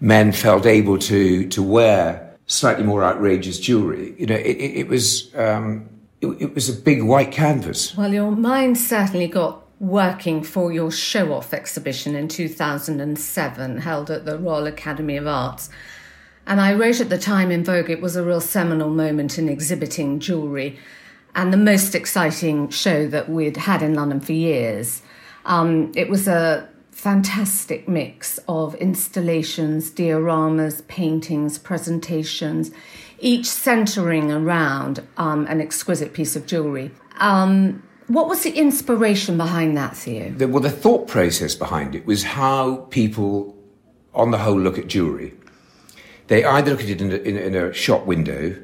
[0.00, 4.86] men felt able to, to wear slightly more outrageous jewelry, you know, it, it, it
[4.86, 5.88] was, um,
[6.22, 7.96] it, it was a big white canvas.
[7.96, 14.24] Well, your mind certainly got working for your show off exhibition in 2007 held at
[14.24, 15.68] the Royal Academy of Arts.
[16.46, 19.48] And I wrote at the time in Vogue it was a real seminal moment in
[19.48, 20.78] exhibiting jewellery
[21.34, 25.02] and the most exciting show that we'd had in London for years.
[25.44, 32.70] Um, it was a fantastic mix of installations, dioramas, paintings, presentations,
[33.22, 36.90] each centering around um, an exquisite piece of jewellery.
[37.18, 40.30] Um, what was the inspiration behind that, Theo?
[40.30, 43.56] The, well, the thought process behind it was how people,
[44.12, 45.32] on the whole, look at jewellery.
[46.26, 48.60] They either look at it in a, in, in a shop window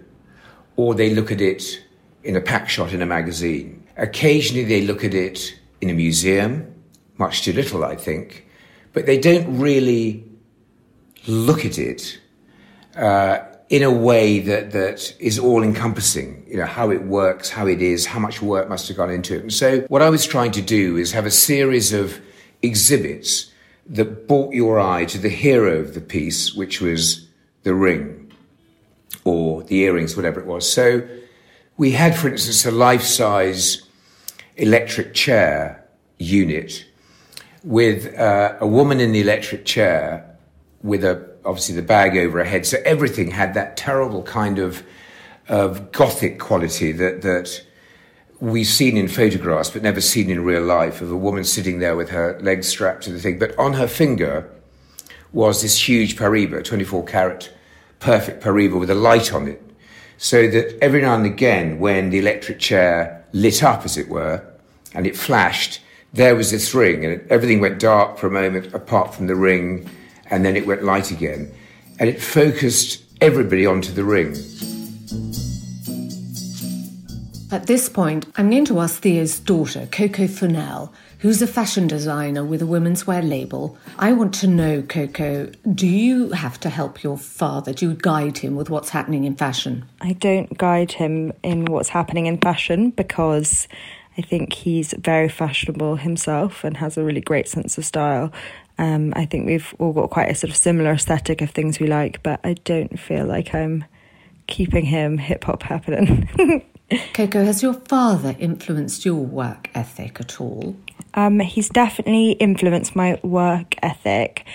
[0.76, 1.82] or they look at it
[2.24, 3.86] in a pack shot in a magazine.
[3.96, 6.74] Occasionally they look at it in a museum,
[7.16, 8.46] much too little, I think,
[8.92, 10.24] but they don't really
[11.26, 12.20] look at it
[12.96, 17.66] uh, in a way that, that is all encompassing, you know, how it works, how
[17.66, 19.42] it is, how much work must have gone into it.
[19.42, 22.18] And so what I was trying to do is have a series of
[22.62, 23.52] exhibits
[23.86, 27.26] that brought your eye to the hero of the piece, which was
[27.62, 28.32] the ring
[29.24, 30.70] or the earrings, whatever it was.
[30.70, 31.06] So
[31.76, 33.82] we had, for instance, a life-size
[34.56, 35.84] electric chair
[36.18, 36.86] unit
[37.62, 40.37] with uh, a woman in the electric chair
[40.82, 42.66] with a obviously the bag over her head.
[42.66, 44.82] So everything had that terrible kind of
[45.48, 47.64] of gothic quality that that
[48.40, 51.96] we've seen in photographs but never seen in real life of a woman sitting there
[51.96, 53.38] with her legs strapped to the thing.
[53.38, 54.48] But on her finger
[55.32, 57.52] was this huge Paraiba, 24 carat
[58.00, 59.62] perfect Paraiba with a light on it.
[60.18, 64.44] So that every now and again, when the electric chair lit up, as it were,
[64.94, 65.80] and it flashed,
[66.12, 69.88] there was this ring, and everything went dark for a moment apart from the ring
[70.30, 71.52] and then it went light again.
[71.98, 74.36] And it focused everybody onto the ring.
[77.50, 82.44] At this point, I'm going to ask Theo's daughter, Coco Fennell, who's a fashion designer
[82.44, 83.76] with a women's wear label.
[83.98, 87.72] I want to know, Coco, do you have to help your father?
[87.72, 89.86] Do you guide him with what's happening in fashion?
[90.00, 93.66] I don't guide him in what's happening in fashion because
[94.18, 98.30] I think he's very fashionable himself and has a really great sense of style.
[98.78, 101.88] Um, I think we've all got quite a sort of similar aesthetic of things we
[101.88, 103.84] like, but I don't feel like I'm
[104.46, 106.64] keeping him hip hop happening.
[107.12, 110.76] Coco, has your father influenced your work ethic at all?
[111.14, 114.46] Um, he's definitely influenced my work ethic,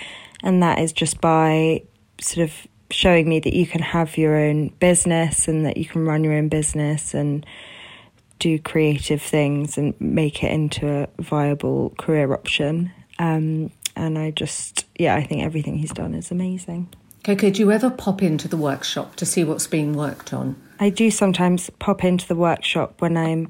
[0.42, 1.82] and that is just by
[2.20, 6.04] sort of showing me that you can have your own business and that you can
[6.04, 7.46] run your own business and
[8.38, 12.90] do creative things and make it into a viable career option.
[13.18, 16.88] Um, and I just, yeah, I think everything he's done is amazing.
[17.22, 20.56] Coco, do you ever pop into the workshop to see what's being worked on?
[20.78, 23.48] I do sometimes pop into the workshop when I'm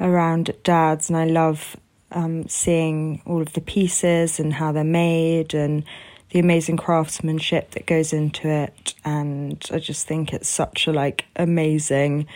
[0.00, 1.76] around at Dad's, and I love
[2.12, 5.84] um, seeing all of the pieces and how they're made and
[6.30, 8.94] the amazing craftsmanship that goes into it.
[9.04, 12.26] And I just think it's such a like amazing,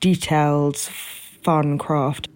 [0.00, 2.28] detailed, fun craft.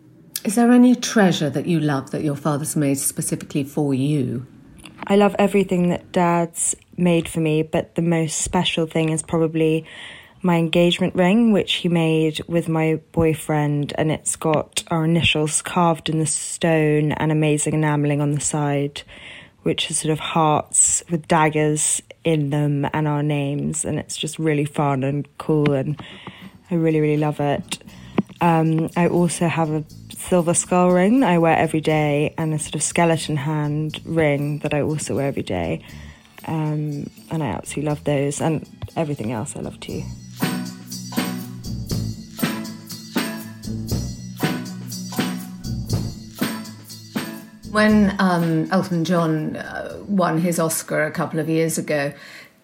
[0.44, 4.46] Is there any treasure that you love that your father's made specifically for you?
[5.04, 9.84] I love everything that Dad's made for me, but the most special thing is probably
[10.42, 16.08] my engagement ring, which he made with my boyfriend, and it's got our initials carved
[16.08, 19.02] in the stone and amazing enameling on the side,
[19.62, 24.38] which is sort of hearts with daggers in them and our names, and it's just
[24.38, 26.00] really fun and cool, and
[26.70, 27.78] I really, really love it.
[28.40, 29.84] Um, I also have a
[30.16, 34.58] silver skull ring that I wear every day and a sort of skeleton hand ring
[34.60, 35.84] that I also wear every day.
[36.46, 40.02] Um, and I absolutely love those and everything else I love too.
[47.70, 52.14] When um, Elton John uh, won his Oscar a couple of years ago,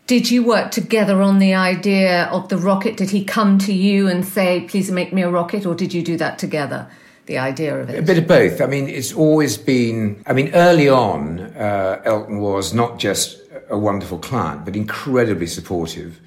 [0.06, 2.96] did you work together on the idea of the rocket?
[2.96, 6.02] Did he come to you and say, please make me a rocket, or did you
[6.02, 6.88] do that together?
[7.26, 7.98] The idea of it?
[7.98, 8.60] A bit of both.
[8.60, 13.78] I mean, it's always been, I mean, early on, uh, Elton was not just a
[13.78, 16.20] wonderful client, but incredibly supportive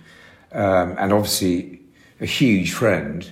[0.53, 1.81] um, and obviously
[2.21, 3.29] a huge friend.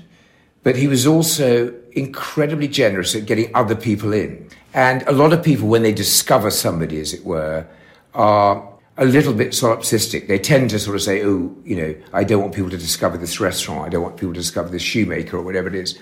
[0.64, 4.50] But he was also incredibly generous at getting other people in.
[4.74, 7.66] And a lot of people, when they discover somebody, as it were,
[8.14, 10.28] are a little bit solipsistic.
[10.28, 13.18] They tend to sort of say, oh, you know, I don't want people to discover
[13.18, 13.86] this restaurant.
[13.86, 15.98] I don't want people to discover this shoemaker or whatever it is.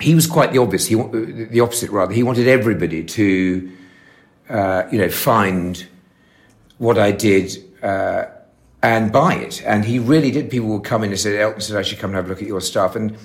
[0.00, 0.86] He was quite the obvious.
[0.86, 2.12] He, the opposite, rather.
[2.12, 3.72] He wanted everybody to,
[4.48, 5.86] uh, you know, find
[6.78, 8.26] what I did uh,
[8.82, 9.62] and buy it.
[9.64, 10.50] And he really did.
[10.50, 12.42] People would come in and say, Elton said, I should come and have a look
[12.42, 12.94] at your stuff.
[12.94, 13.16] And,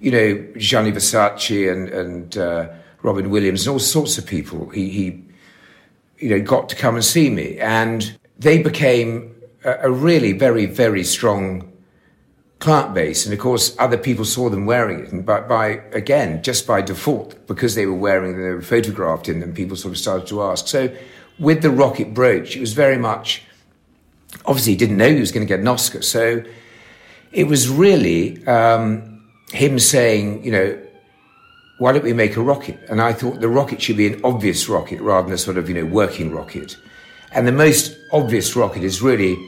[0.00, 2.68] you know, Gianni Versace and, and uh,
[3.02, 4.68] Robin Williams and all sorts of people.
[4.70, 5.24] He, he,
[6.18, 7.58] you know, got to come and see me.
[7.58, 11.69] And they became a, a really very, very strong
[12.60, 13.24] client base.
[13.24, 15.12] And of course, other people saw them wearing it.
[15.12, 19.28] And by, by again, just by default, because they were wearing them, they were photographed
[19.28, 20.68] in them, people sort of started to ask.
[20.68, 20.94] So
[21.38, 23.42] with the rocket brooch, it was very much,
[24.44, 26.02] obviously, he didn't know he was going to get an Oscar.
[26.02, 26.44] So
[27.32, 30.78] it was really um, him saying, you know,
[31.78, 32.78] why don't we make a rocket?
[32.90, 35.66] And I thought the rocket should be an obvious rocket rather than a sort of,
[35.66, 36.76] you know, working rocket.
[37.32, 39.38] And the most obvious rocket is really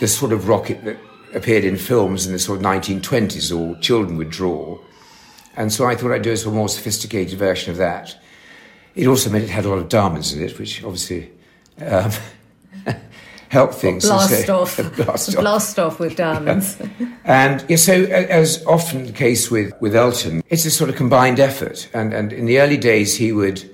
[0.00, 0.98] the sort of rocket that
[1.34, 4.78] appeared in films in the sort of 1920s or children would draw.
[5.56, 8.16] And so I thought I'd do a sort of more sophisticated version of that.
[8.94, 11.30] It also meant it had a lot of diamonds in it, which obviously
[11.84, 12.10] um,
[13.48, 14.04] help things.
[14.04, 14.76] Blast so, off.
[14.96, 15.40] blast off.
[15.40, 16.78] Blast off with diamonds.
[16.80, 17.12] Yeah.
[17.24, 21.40] And yeah, so as often the case with, with Elton, it's a sort of combined
[21.40, 21.88] effort.
[21.92, 23.68] And, and in the early days, he would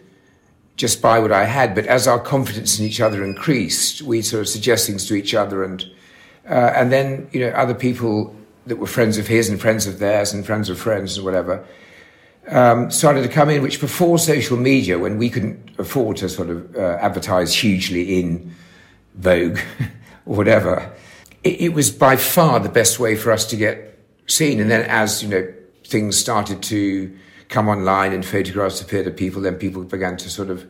[0.76, 1.74] just buy what I had.
[1.74, 5.34] But as our confidence in each other increased, we sort of suggest things to each
[5.34, 5.62] other.
[5.62, 5.84] And,
[6.48, 8.34] uh, and then, you know, other people
[8.66, 11.64] that were friends of his and friends of theirs and friends of friends and whatever
[12.48, 16.50] um, started to come in, which before social media, when we couldn't afford to sort
[16.50, 18.54] of uh, advertise hugely in
[19.14, 19.58] Vogue
[20.26, 20.92] or whatever,
[21.42, 24.60] it, it, was by far the best way for us to get seen.
[24.60, 25.52] And then as, you know,
[25.86, 27.16] things started to
[27.48, 30.66] come online and photographs appeared to people, then people began to sort of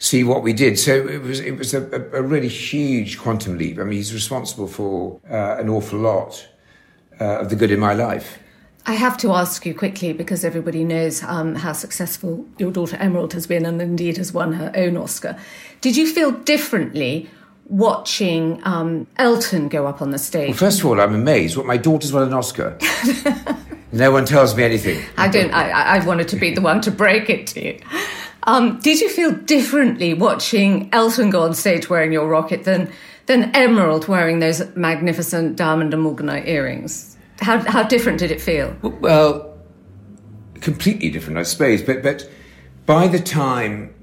[0.00, 0.78] see what we did.
[0.78, 1.82] So it was, it was a,
[2.12, 3.78] a really huge quantum leap.
[3.78, 6.48] I mean, he's responsible for uh, an awful lot
[7.20, 8.38] uh, of the good in my life.
[8.86, 13.34] I have to ask you quickly because everybody knows um, how successful your daughter Emerald
[13.34, 15.38] has been and indeed has won her own Oscar.
[15.82, 17.28] Did you feel differently
[17.66, 20.48] watching um, Elton go up on the stage?
[20.48, 21.58] Well, first of all, I'm amazed.
[21.58, 22.78] What my daughter's won an Oscar.
[23.92, 25.04] no one tells me anything.
[25.18, 25.52] I don't.
[25.52, 27.80] I, I wanted to be the one to break it to you.
[28.44, 32.90] Um, did you feel differently watching Elton go on stage wearing your rocket than
[33.26, 37.16] than Emerald wearing those magnificent diamond and morganite earrings?
[37.40, 38.76] How, how different did it feel?
[38.82, 39.56] Well,
[40.60, 41.82] completely different, I suppose.
[41.82, 42.28] But, but
[42.86, 43.94] by the time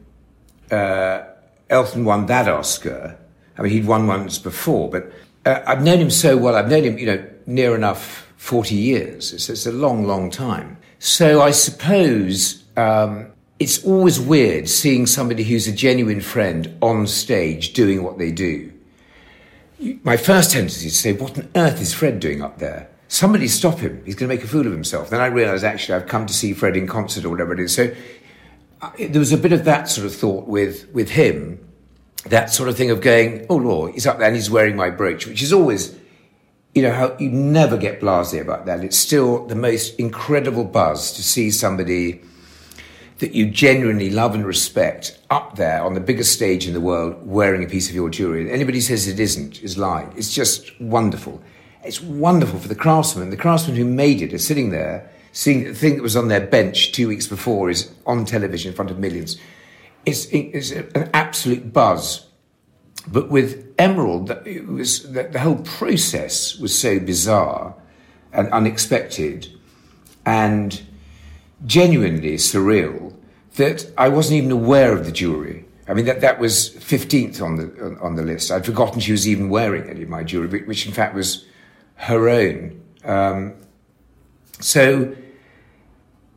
[0.71, 1.23] uh,
[1.69, 3.17] Elton won that Oscar,
[3.57, 5.11] I mean, he'd won once before, but
[5.45, 6.55] uh, I've known him so well.
[6.55, 9.33] I've known him, you know, near enough 40 years.
[9.33, 10.77] It's, it's a long, long time.
[10.99, 17.73] So I suppose um, it's always weird seeing somebody who's a genuine friend on stage
[17.73, 18.71] doing what they do.
[20.03, 22.89] My first tendency is to say, what on earth is Fred doing up there?
[23.07, 24.01] somebody stop him.
[24.05, 25.09] He's going to make a fool of himself.
[25.09, 27.73] Then I realised actually I've come to see Fred in concert or whatever it is.
[27.73, 27.93] So
[28.99, 31.65] there was a bit of that sort of thought with with him,
[32.25, 34.89] that sort of thing of going, oh Lord, he's up there and he's wearing my
[34.89, 35.97] brooch, which is always,
[36.75, 38.83] you know, how you never get blasé about that.
[38.83, 42.21] It's still the most incredible buzz to see somebody
[43.19, 47.15] that you genuinely love and respect up there on the biggest stage in the world
[47.25, 48.51] wearing a piece of your jewelry.
[48.51, 50.13] Anybody says it isn't is lying.
[50.15, 51.41] It's just wonderful.
[51.83, 53.29] It's wonderful for the craftsman.
[53.29, 56.45] The craftsman who made it is sitting there, seeing the thing that was on their
[56.45, 59.37] bench two weeks before is on television in front of millions.
[60.05, 62.27] It's, it's an absolute buzz.
[63.07, 67.73] But with Emerald, it was the, the whole process was so bizarre
[68.33, 69.47] and unexpected
[70.25, 70.81] and
[71.65, 73.06] genuinely surreal
[73.57, 75.65] that I wasn't even aware of the jewelry.
[75.87, 78.51] I mean, that, that was 15th on the, on the list.
[78.51, 81.45] I'd forgotten she was even wearing any of my jewelry, which in fact was
[81.95, 82.81] her own.
[83.03, 83.55] Um,
[84.59, 85.15] so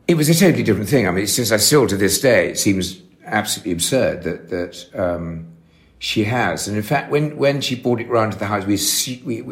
[0.07, 1.09] it was a totally different thing.
[1.09, 5.47] I mean, just I still to this day it seems absolutely absurd that that um,
[5.99, 6.69] she has.
[6.69, 8.79] And in fact, when when she brought it round to the house, we
[9.25, 9.43] we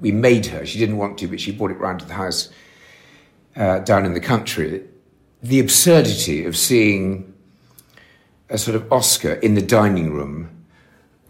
[0.00, 0.64] we made her.
[0.66, 2.50] She didn't want to, but she brought it round to the house
[3.56, 4.84] uh, down in the country.
[5.42, 7.32] The absurdity of seeing
[8.48, 10.48] a sort of Oscar in the dining room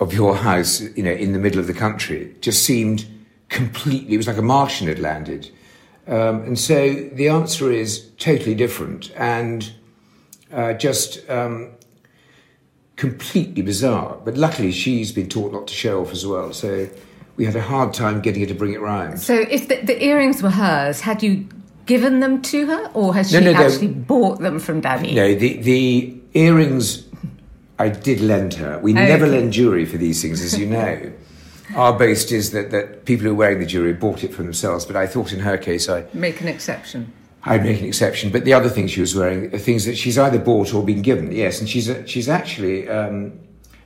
[0.01, 3.07] of your house, you know, in the middle of the country, just seemed
[3.49, 4.15] completely.
[4.15, 5.51] It was like a Martian had landed.
[6.07, 9.73] Um, and so the answer is totally different and
[10.53, 11.71] uh, just um,
[12.97, 14.19] completely bizarre.
[14.25, 16.53] But luckily, she's been taught not to show off as well.
[16.53, 16.89] So
[17.37, 19.21] we had a hard time getting her to bring it round.
[19.21, 21.49] So if the, the earrings were hers, had you
[21.87, 23.67] given them to her, or has she No, no, no.
[23.67, 25.15] actually bought them from Daddy?
[25.15, 27.07] No, the, the earrings
[27.79, 28.79] I did lend her.
[28.79, 31.13] We never lend jewellery for these things, as you know.
[31.75, 34.85] Our boast is that, that people who are wearing the jewellery bought it for themselves,
[34.85, 37.13] but I thought in her case I, Make an exception.
[37.45, 38.31] I'd make an exception.
[38.31, 41.03] But the other things she was wearing are things that she's either bought or been
[41.03, 41.33] given.
[41.33, 43.33] Yes, and she's a, she's actually um,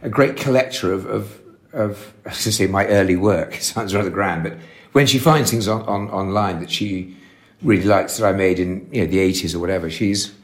[0.03, 1.40] a great collector of, of,
[1.72, 3.55] of I was to say my early work.
[3.57, 4.55] It sounds rather grand, but
[4.92, 7.15] when she finds things on, on, online that she
[7.62, 10.34] really likes that I made in you know the 80s or whatever, she's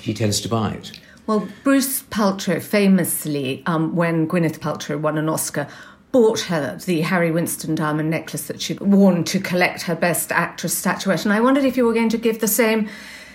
[0.00, 0.92] she tends to buy it.
[1.26, 5.68] Well, Bruce Paltrow famously, um, when Gwyneth Paltrow won an Oscar,
[6.10, 10.76] bought her the Harry Winston diamond necklace that she'd worn to collect her Best Actress
[10.76, 11.24] statuette.
[11.24, 12.88] And I wondered if you were going to give the same,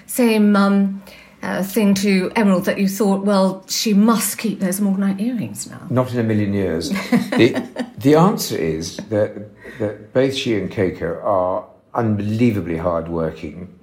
[0.07, 1.03] same um,
[1.43, 5.85] uh, thing to Emerald that you thought, well, she must keep those Morganite earrings now.
[5.91, 6.89] Not in a million years.
[6.89, 13.79] the, the answer is that, that both she and Coco are unbelievably hardworking.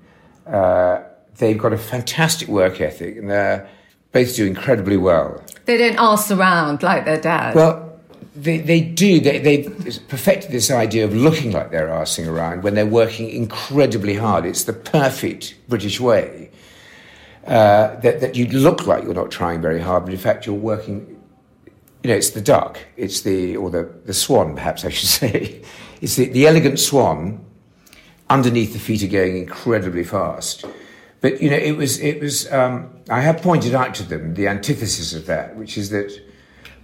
[0.47, 1.03] Uh,
[1.37, 3.69] they've got a fantastic work ethic and they're
[4.13, 5.43] both do incredibly well.
[5.67, 7.55] They don't arse around like their dad.
[7.55, 8.01] Well,
[8.35, 9.21] they, they do.
[9.21, 14.15] They, they've perfected this idea of looking like they're arsing around when they're working incredibly
[14.15, 14.45] hard.
[14.47, 16.51] It's the perfect British way.
[17.47, 20.55] Uh, that, that you look like you're not trying very hard, but in fact you're
[20.55, 21.17] working.
[22.03, 25.63] You know, it's the duck, it's the, or the, the swan, perhaps I should say.
[26.01, 27.45] It's the, the elegant swan
[28.31, 30.65] underneath the feet are going incredibly fast.
[31.21, 32.51] But you know, it was it was.
[32.51, 36.19] Um, I have pointed out to them the antithesis of that, which is that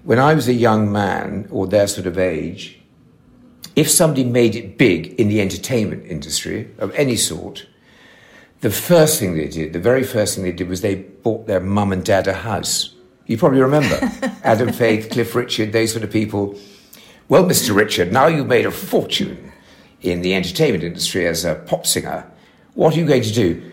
[0.03, 2.79] when I was a young man or their sort of age,
[3.75, 7.67] if somebody made it big in the entertainment industry of any sort,
[8.61, 11.61] the first thing they did, the very first thing they did, was they bought their
[11.61, 12.95] mum and dad a house.
[13.27, 13.99] You probably remember
[14.45, 16.59] Adam Faith, Cliff Richard, those sort of people.
[17.29, 17.75] Well, Mr.
[17.75, 19.53] Richard, now you've made a fortune
[20.03, 22.31] in the entertainment industry as a pop singer.
[22.75, 23.73] What are you going to do?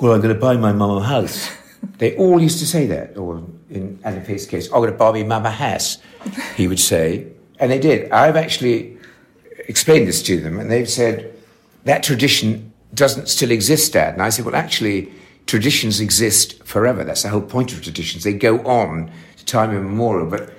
[0.00, 1.50] Well, I'm going to buy my mum a house.
[1.98, 3.16] they all used to say that.
[3.16, 5.98] Or in Adam Faith's case, oh, I'm going to buy my mum a house,
[6.56, 7.26] he would say.
[7.58, 8.10] And they did.
[8.10, 8.96] I've actually
[9.68, 11.34] explained this to them, and they've said
[11.84, 14.14] that tradition doesn't still exist, Dad.
[14.14, 15.12] And I said, well, actually,
[15.46, 17.04] traditions exist forever.
[17.04, 18.24] That's the whole point of traditions.
[18.24, 20.28] They go on to time immemorial.
[20.28, 20.52] But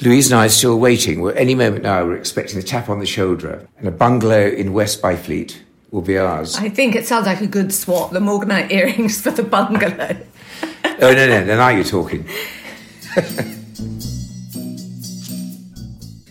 [0.00, 1.20] Louise and I are still waiting.
[1.20, 4.72] We're, any moment now, we're expecting a tap on the shoulder, and a bungalow in
[4.72, 5.56] West Byfleet
[5.90, 6.56] will be ours.
[6.56, 10.16] I think it sounds like a good swap, the Morganite earrings for the bungalow.
[10.84, 12.28] oh, no, no, no, now you're talking.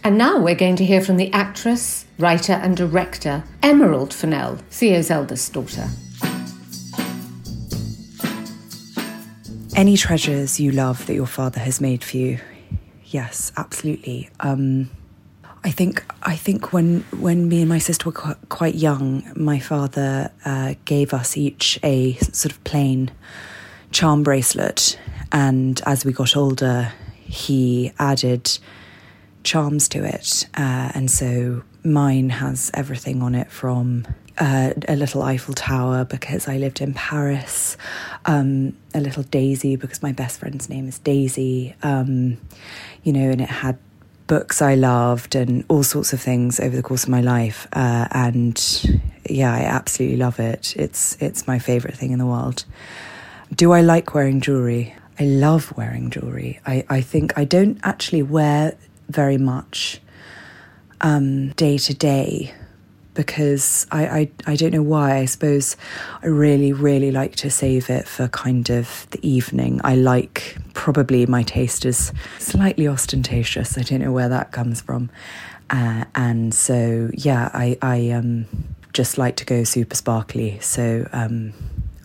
[0.08, 5.12] And now we're going to hear from the actress, writer, and director Emerald Fennell, Theo's
[5.12, 5.90] eldest daughter.
[9.76, 12.40] Any treasures you love that your father has made for you?
[13.10, 14.30] Yes, absolutely.
[14.42, 14.90] Um,
[15.64, 19.60] I think I think when when me and my sister were qu- quite young, my
[19.60, 23.12] father uh, gave us each a sort of plain
[23.92, 25.00] charm bracelet,
[25.32, 26.92] and as we got older,
[27.24, 28.58] he added
[29.44, 34.06] charms to it, uh, and so mine has everything on it from
[34.40, 37.78] uh, a little Eiffel Tower because I lived in Paris,
[38.26, 42.38] um, a little Daisy because my best friend's name is Daisy, um,
[43.08, 43.78] you know, and it had
[44.28, 48.06] books I loved and all sorts of things over the course of my life, uh,
[48.12, 48.62] and
[49.30, 50.76] yeah, I absolutely love it.
[50.76, 52.66] It's it's my favorite thing in the world.
[53.56, 54.94] Do I like wearing jewelry?
[55.18, 56.60] I love wearing jewelry.
[56.66, 58.76] I, I think I don't actually wear
[59.08, 60.02] very much
[61.00, 62.54] um, day to day
[63.18, 65.18] because I, I, I don't know why.
[65.18, 65.76] I suppose
[66.22, 69.82] I really, really like to save it for kind of the evening.
[69.84, 73.76] I like, probably my taste is slightly ostentatious.
[73.76, 75.10] I don't know where that comes from.
[75.72, 78.46] Uh, and so, yeah, I, I um,
[78.94, 80.60] just like to go super sparkly.
[80.60, 81.54] So, um,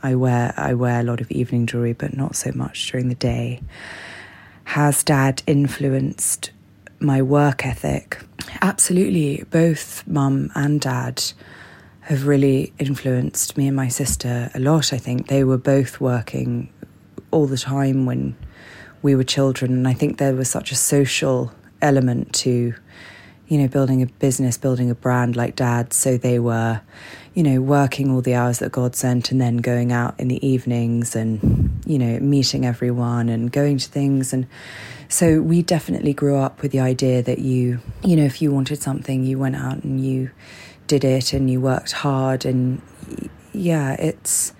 [0.02, 3.14] I wear I wear a lot of evening jewelry, but not so much during the
[3.14, 3.60] day.
[4.64, 6.50] Has Dad influenced
[6.98, 8.20] my work ethic?
[8.60, 9.44] Absolutely.
[9.50, 11.22] Both Mum and Dad
[12.02, 14.92] have really influenced me and my sister a lot.
[14.92, 16.72] I think they were both working
[17.30, 18.36] all the time when
[19.02, 22.74] we were children, and I think there was such a social element to
[23.52, 25.92] you know, building a business, building a brand like dad.
[25.92, 26.80] So they were,
[27.34, 30.46] you know, working all the hours that God sent and then going out in the
[30.46, 34.32] evenings and you know, meeting everyone and going to things.
[34.32, 34.46] And
[35.12, 38.82] so we definitely grew up with the idea that you, you know, if you wanted
[38.82, 40.30] something, you went out and you
[40.86, 42.46] did it and you worked hard.
[42.46, 42.80] And
[43.52, 44.54] yeah, it's,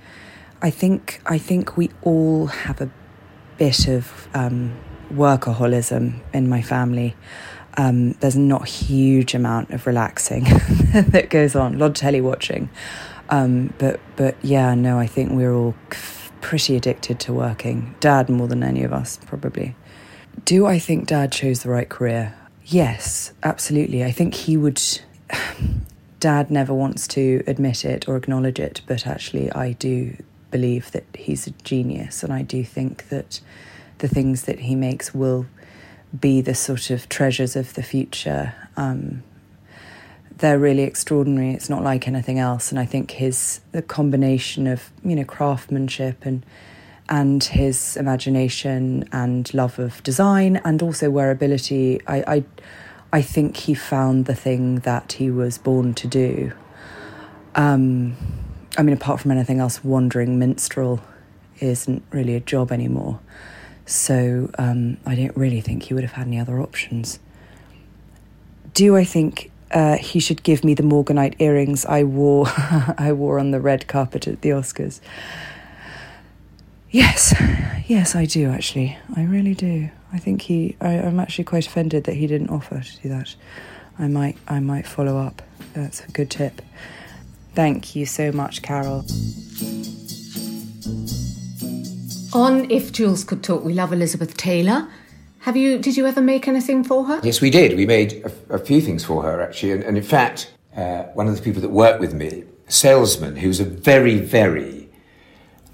[0.61, 2.91] I think, I think we all have a
[3.57, 4.79] bit of um,
[5.11, 7.17] workaholism in my family.
[7.79, 10.45] Um, there's not a huge amount of relaxing
[10.93, 12.69] that goes on, a lot of telly watching.
[13.31, 15.75] Um, but but yeah, no, I think we're all
[16.43, 17.95] pretty addicted to working.
[18.01, 19.75] Dad more than any of us, probably.
[20.45, 22.35] Do I think Dad chose the right career?
[22.65, 24.05] Yes, absolutely.
[24.05, 24.81] I think he would.
[26.21, 30.17] Dad never wants to admit it or acknowledge it, but actually, I do
[30.53, 33.41] believe that he's a genius, and I do think that
[33.99, 35.47] the things that he makes will
[36.19, 38.55] be the sort of treasures of the future.
[38.77, 39.23] Um,
[40.37, 41.53] they're really extraordinary.
[41.53, 46.25] It's not like anything else, and I think his the combination of you know craftsmanship
[46.25, 46.45] and
[47.13, 52.45] and his imagination and love of design and also wearability, I, I
[53.13, 56.53] I think he found the thing that he was born to do.
[57.55, 58.17] Um,
[58.79, 61.03] I mean, apart from anything else, wandering minstrel
[61.61, 63.21] isn't really a job anymore.
[63.85, 67.19] So um, I don't really think he would have had any other options.
[68.73, 72.47] Do I think uh, he should give me the Morganite earrings I wore
[72.97, 75.01] I wore on the red carpet at the Oscars.
[76.93, 77.35] Yes,
[77.87, 78.99] yes, I do actually.
[79.17, 79.89] I really do.
[80.13, 80.77] I think he.
[80.79, 83.35] I, am actually quite offended that he didn't offer to do that.
[83.99, 84.37] I might.
[84.47, 85.41] I might follow up.
[85.73, 86.61] That's a good tip.
[87.55, 89.07] Thank you so much, Carol.
[92.35, 94.87] On If Jewels Could Talk, we love Elizabeth Taylor.
[95.41, 95.79] Have you?
[95.79, 97.21] Did you ever make anything for her?
[97.23, 97.75] Yes, we did.
[97.75, 101.27] We made a, a few things for her actually, and, and in fact, uh, one
[101.27, 104.82] of the people that worked with me, a salesman, who was a very, very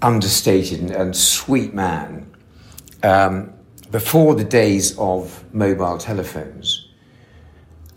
[0.01, 2.29] understated and, and sweet man.
[3.03, 3.53] Um,
[3.91, 6.87] before the days of mobile telephones,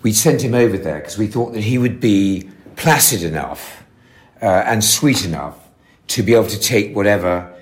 [0.03, 3.85] we sent him over there because we thought that he would be placid enough
[4.41, 5.59] uh, and sweet enough
[6.09, 7.53] to be able to take whatever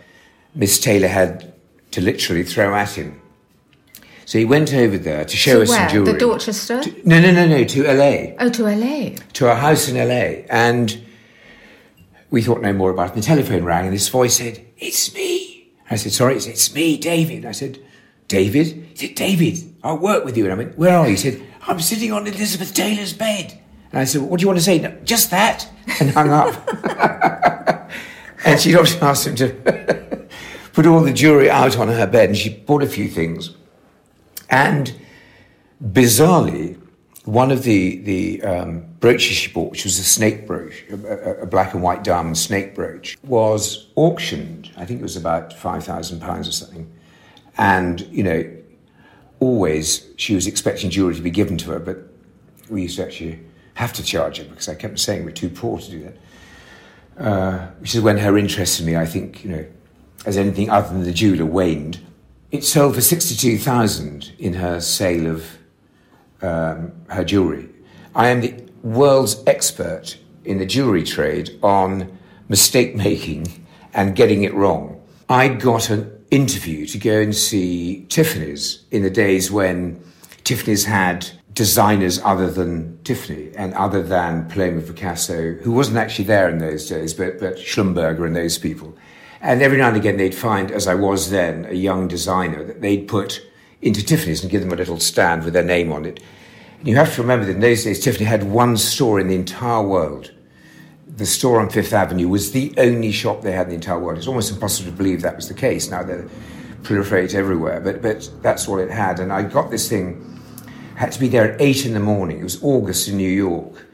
[0.54, 1.52] Miss Taylor had
[1.92, 3.20] to literally throw at him.
[4.24, 5.78] So he went over there to show to us where?
[5.78, 6.12] some jewellery.
[6.12, 6.82] The Dorchester?
[6.82, 8.34] To, no, no, no, no, to LA.
[8.38, 9.16] Oh, to LA.
[9.34, 10.44] To our house in LA.
[10.48, 11.04] And
[12.30, 13.14] we thought no more about it.
[13.16, 15.72] The telephone rang and this voice said, It's me.
[15.90, 17.44] I said, Sorry, it's, it's me, David.
[17.44, 17.78] I said,
[18.28, 18.66] David?
[18.66, 20.44] He said, David, I'll work with you.
[20.44, 21.12] And I went, Where are you?
[21.12, 23.58] He said, I'm sitting on Elizabeth Taylor's bed.
[23.92, 24.78] And I said, What do you want to say?
[24.78, 25.68] No, just that.
[26.00, 26.54] And hung up.
[28.44, 30.28] and she'd obviously asked him to
[30.72, 33.56] put all the jewellery out on her bed and she bought a few things.
[34.48, 34.94] And
[35.82, 36.80] bizarrely,
[37.24, 41.46] one of the, the um, brooches she bought, which was a snake brooch, a, a,
[41.46, 44.70] black and white diamond snake brooch, was auctioned.
[44.76, 46.90] I think it was about £5,000 or something.
[47.58, 48.50] And, you know,
[49.38, 51.98] always she was expecting jewellery to be given to her, but
[52.70, 53.40] we used to actually
[53.74, 56.16] have to charge her because I kept saying we're too poor to do that.
[57.22, 59.66] Uh, which is when her interest in me, I think, you know,
[60.24, 62.00] as anything other than the jeweler waned.
[62.50, 65.59] It sold for 62,000 in her sale of
[66.42, 67.68] um, her jewellery.
[68.14, 72.18] I am the world's expert in the jewellery trade on
[72.48, 75.00] mistake making and getting it wrong.
[75.28, 80.02] I got an interview to go and see Tiffany's in the days when
[80.44, 86.48] Tiffany's had designers other than Tiffany and other than Paloma Picasso, who wasn't actually there
[86.48, 88.96] in those days, but, but Schlumberger and those people.
[89.40, 92.80] And every now and again, they'd find, as I was then, a young designer that
[92.80, 93.44] they'd put
[93.82, 96.22] into Tiffany's and give them a little stand with their name on it.
[96.78, 99.34] And you have to remember that in those days, Tiffany had one store in the
[99.34, 100.32] entire world.
[101.06, 104.18] The store on Fifth Avenue was the only shop they had in the entire world.
[104.18, 105.90] It's almost impossible to believe that was the case.
[105.90, 106.28] Now they're
[106.82, 109.20] proliferate everywhere, but, but that's all it had.
[109.20, 110.40] And I got this thing,
[110.96, 112.40] had to be there at eight in the morning.
[112.40, 113.86] It was August in New York.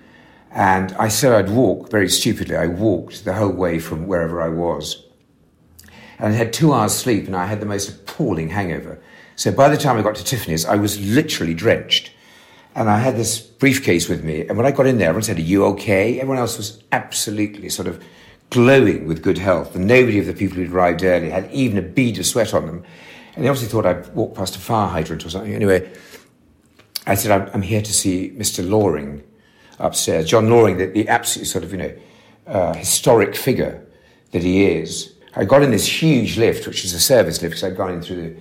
[0.52, 4.48] And I said I'd walk, very stupidly, I walked the whole way from wherever I
[4.48, 5.06] was
[6.18, 9.00] and I had two hours sleep and I had the most appalling hangover.
[9.36, 12.10] So by the time I got to Tiffany's, I was literally drenched.
[12.74, 14.46] And I had this briefcase with me.
[14.46, 16.16] And when I got in there, everyone said, Are you okay?
[16.20, 18.02] Everyone else was absolutely sort of
[18.50, 19.74] glowing with good health.
[19.74, 22.66] And nobody of the people who'd arrived early had even a bead of sweat on
[22.66, 22.84] them.
[23.34, 25.54] And they obviously thought I'd walked past a fire hydrant or something.
[25.54, 25.90] Anyway,
[27.06, 28.68] I said, I'm, I'm here to see Mr.
[28.68, 29.22] Loring
[29.78, 30.28] upstairs.
[30.28, 31.96] John Loring, the, the absolute sort of, you know,
[32.46, 33.86] uh, historic figure
[34.32, 35.14] that he is.
[35.34, 38.02] I got in this huge lift, which was a service lift, because I'd gone in
[38.02, 38.36] through the,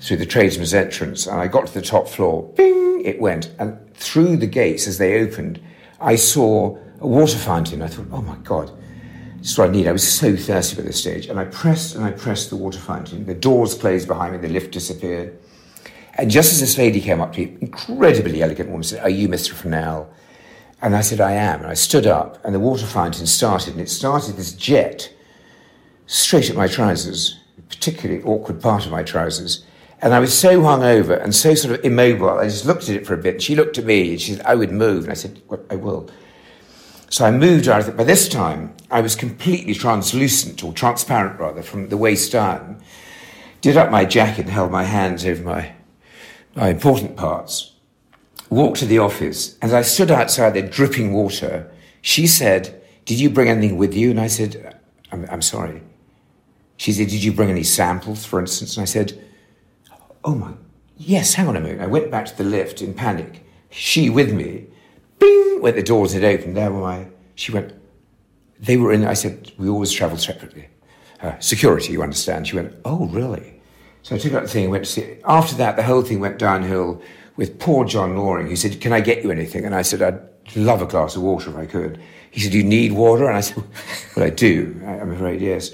[0.00, 2.52] through the tradesman's entrance, and I got to the top floor.
[2.56, 3.04] Bing!
[3.04, 3.54] It went.
[3.58, 5.60] And through the gates, as they opened,
[6.00, 7.82] I saw a water fountain.
[7.82, 8.70] I thought, oh my God.
[9.38, 9.86] This is what I need.
[9.86, 11.26] I was so thirsty by this stage.
[11.26, 13.26] And I pressed and I pressed the water fountain.
[13.26, 15.38] The doors closed behind me, the lift disappeared.
[16.14, 19.28] And just as this lady came up to me, incredibly elegant woman, said, Are you
[19.28, 19.52] Mr.
[19.52, 20.10] Fennell?
[20.80, 21.60] And I said, I am.
[21.60, 25.12] And I stood up, and the water fountain started, and it started this jet
[26.06, 27.38] straight at my trousers,
[27.68, 29.64] particularly awkward part of my trousers.
[30.02, 32.38] And I was so hungover and so sort of immobile.
[32.38, 33.40] I just looked at it for a bit.
[33.40, 35.04] She looked at me and she said, I would move.
[35.04, 36.10] And I said, well, I will.
[37.08, 37.96] So I moved I out.
[37.96, 42.82] By this time, I was completely translucent, or transparent rather, from the waist down.
[43.60, 45.72] Did up my jacket and held my hands over my,
[46.54, 47.72] my important parts.
[48.50, 49.58] Walked to the office.
[49.60, 51.70] As I stood outside there dripping water,
[52.00, 54.10] she said, Did you bring anything with you?
[54.10, 54.78] And I said,
[55.10, 55.82] I'm, I'm sorry.
[56.76, 58.76] She said, Did you bring any samples, for instance?
[58.76, 59.20] And I said,
[60.26, 60.54] Oh my,
[60.96, 61.80] yes, hang on a minute.
[61.80, 63.46] I went back to the lift in panic.
[63.70, 64.66] She with me
[65.20, 67.06] bing, when the doors had opened, there were my,
[67.36, 67.72] she went,
[68.58, 70.66] they were in, I said, we always travel separately.
[71.22, 72.48] Uh, security, you understand.
[72.48, 73.60] She went, oh, really?
[74.02, 75.16] So I took out the thing and went to see.
[75.24, 77.00] After that, the whole thing went downhill
[77.36, 79.64] with poor John Loring, He said, can I get you anything?
[79.64, 80.20] And I said, I'd
[80.56, 82.00] love a glass of water if I could.
[82.32, 83.28] He said, you need water?
[83.28, 83.62] And I said,
[84.16, 84.80] well, I do.
[84.84, 85.70] I'm afraid, yes.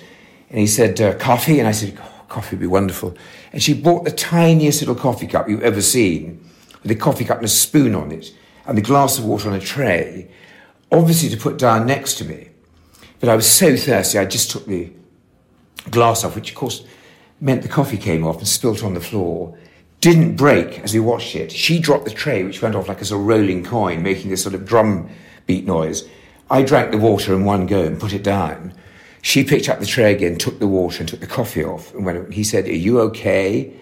[0.50, 1.58] And he said, uh, coffee?
[1.58, 1.98] And I said,
[2.32, 3.16] coffee would be wonderful.
[3.52, 6.44] And she bought the tiniest little coffee cup you've ever seen
[6.82, 8.34] with a coffee cup and a spoon on it
[8.66, 10.30] and a glass of water on a tray,
[10.90, 12.48] obviously to put down next to me.
[13.20, 14.90] But I was so thirsty, I just took the
[15.90, 16.84] glass off, which of course
[17.40, 19.56] meant the coffee came off and spilt on the floor.
[20.00, 21.52] Didn't break as we watched it.
[21.52, 24.42] She dropped the tray, which went off like a sort of rolling coin, making this
[24.42, 25.08] sort of drum
[25.46, 26.08] beat noise.
[26.50, 28.74] I drank the water in one go and put it down.
[29.22, 31.94] She picked up the tray again, took the water and took the coffee off.
[31.94, 33.72] And when he said, Are you okay?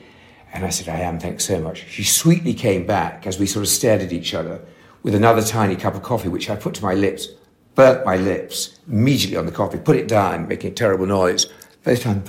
[0.53, 1.86] And I said, I am, thanks so much.
[1.88, 4.61] She sweetly came back as we sort of stared at each other
[5.03, 7.28] with another tiny cup of coffee, which I put to my lips,
[7.74, 11.47] burnt my lips immediately on the coffee, put it down, making a terrible noise.
[11.82, 12.22] First time,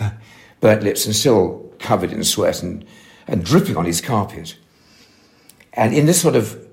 [0.62, 2.86] burnt lips and still covered in sweat and,
[3.28, 4.55] and dripping on his carpet.
[5.74, 6.66] And in this sort of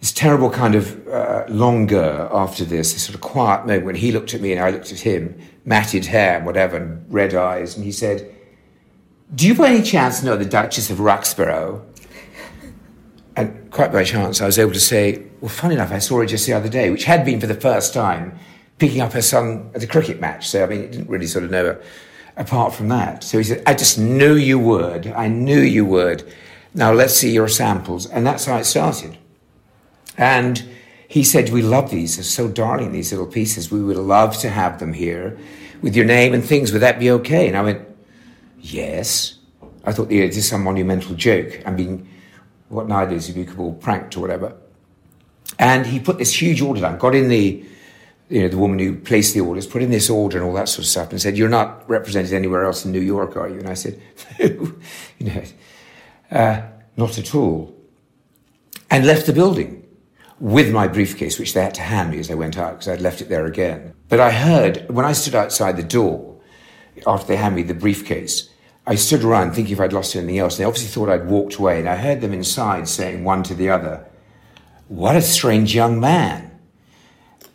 [0.00, 4.12] this terrible kind of uh, longer after this, this sort of quiet moment when he
[4.12, 5.38] looked at me and I looked at him,
[5.70, 8.34] matted hair and whatever, and red eyes, and he said,
[9.32, 11.80] do you by any chance know the Duchess of Roxburghe?
[13.36, 16.26] And quite by chance, I was able to say, well, funny enough, I saw her
[16.26, 18.36] just the other day, which had been for the first time
[18.78, 20.48] picking up her son at a cricket match.
[20.48, 21.82] So, I mean, it didn't really sort of know her
[22.36, 23.22] apart from that.
[23.22, 25.06] So he said, I just knew you would.
[25.06, 26.24] I knew you would.
[26.74, 28.06] Now let's see your samples.
[28.06, 29.16] And that's how it started.
[30.16, 30.68] And
[31.10, 32.16] he said, We love these.
[32.16, 33.68] They're so darling, these little pieces.
[33.68, 35.36] We would love to have them here
[35.82, 36.70] with your name and things.
[36.70, 37.48] Would that be okay?
[37.48, 37.88] And I went,
[38.60, 39.34] Yes.
[39.84, 41.62] I thought, yeah, this is some monumental joke.
[41.66, 42.08] I mean,
[42.68, 44.54] what nowadays would be called pranked or whatever.
[45.58, 47.64] And he put this huge order down, got in the,
[48.28, 50.68] you know, the woman who placed the orders, put in this order and all that
[50.68, 53.58] sort of stuff, and said, "You're not represented anywhere else in New York, are you?"
[53.58, 54.00] And I said,
[54.38, 54.46] "No,
[55.18, 55.42] you know,
[56.30, 56.62] uh,
[56.96, 57.74] not at all."
[58.90, 59.79] And left the building
[60.40, 63.02] with my briefcase, which they had to hand me as I went out because I'd
[63.02, 63.94] left it there again.
[64.08, 66.40] But I heard when I stood outside the door
[67.06, 68.48] after they handed me the briefcase,
[68.86, 70.56] I stood around thinking if I'd lost anything else.
[70.56, 73.68] They obviously thought I'd walked away, and I heard them inside saying one to the
[73.68, 74.06] other,
[74.88, 76.58] What a strange young man.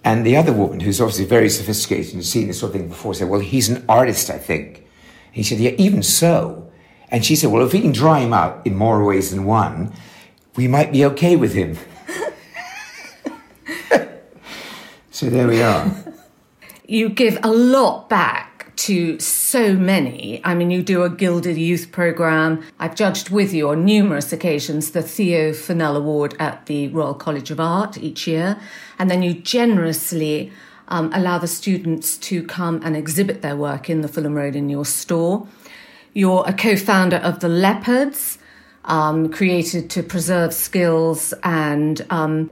[0.04, 3.16] And the other woman, who's obviously very sophisticated and seen this sort of thing before,
[3.16, 4.86] said, Well, he's an artist, I think.
[5.32, 6.72] He said, Yeah, even so.
[7.10, 9.92] And she said, Well, if we can dry him out in more ways than one,
[10.56, 11.78] we might be okay with him.
[15.16, 15.90] So there we are.
[16.88, 20.40] You give a lot back to so many.
[20.44, 22.64] I mean, you do a Gilded Youth program.
[22.80, 27.50] I've judged with you on numerous occasions the Theo Fennell Award at the Royal College
[27.50, 28.60] of Art each year.
[29.00, 30.52] And then you generously
[30.90, 34.70] um, allow the students to come and exhibit their work in the Fulham Road in
[34.70, 35.48] your store.
[36.14, 38.38] You're a co founder of the Leopards.
[38.88, 42.52] Um, created to preserve skills and um,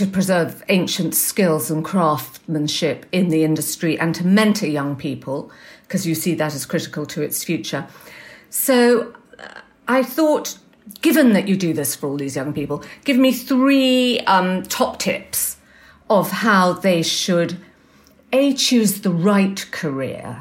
[0.00, 6.06] to preserve ancient skills and craftsmanship in the industry and to mentor young people because
[6.06, 7.86] you see that as critical to its future.
[8.48, 10.58] So uh, I thought,
[11.02, 14.98] given that you do this for all these young people, give me three um, top
[15.00, 15.58] tips
[16.08, 17.58] of how they should
[18.32, 20.40] a choose the right career.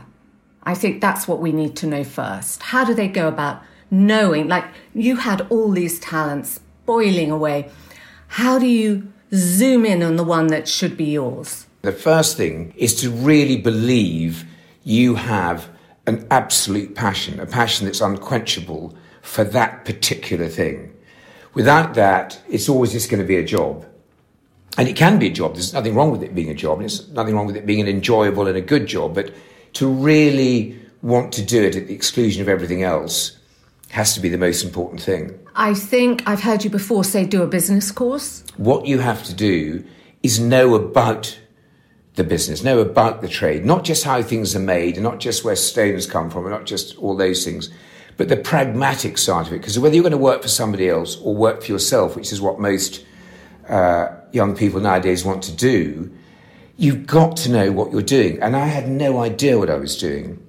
[0.64, 2.64] I think that's what we need to know first.
[2.64, 7.70] How do they go about knowing, like you had all these talents boiling away?
[8.30, 11.68] How do you zoom in on the one that should be yours?
[11.82, 14.46] The first thing is to really believe
[14.84, 15.70] you have
[16.08, 20.94] an absolute passion, a passion that's unquenchable for that particular thing.
[21.54, 23.86] Without that, it's always just going to be a job.
[24.78, 25.54] And it can be a job.
[25.54, 26.80] There's nothing wrong with it being a job.
[26.80, 29.16] There's nothing wrong with it being an enjoyable and a good job.
[29.16, 29.34] But
[29.74, 33.38] to really want to do it at the exclusion of everything else
[33.90, 35.38] has to be the most important thing.
[35.60, 38.46] I think I've heard you before say do a business course.
[38.56, 39.84] What you have to do
[40.24, 41.38] is know about
[42.16, 45.44] the business, know about the trade, not just how things are made, and not just
[45.44, 47.70] where stones come from, and not just all those things,
[48.16, 49.58] but the pragmatic side of it.
[49.58, 52.40] Because whether you're going to work for somebody else or work for yourself, which is
[52.40, 53.06] what most
[53.68, 56.10] uh, young people nowadays want to do,
[56.78, 58.42] you've got to know what you're doing.
[58.42, 60.42] And I had no idea what I was doing.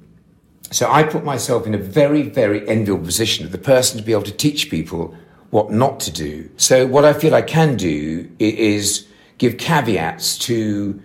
[0.70, 4.12] So I put myself in a very, very enviable position of the person to be
[4.12, 5.14] able to teach people
[5.50, 6.48] what not to do.
[6.56, 9.06] So what I feel I can do is
[9.38, 11.02] give caveats to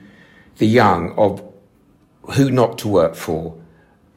[0.58, 1.42] the young of
[2.36, 3.58] who not to work for,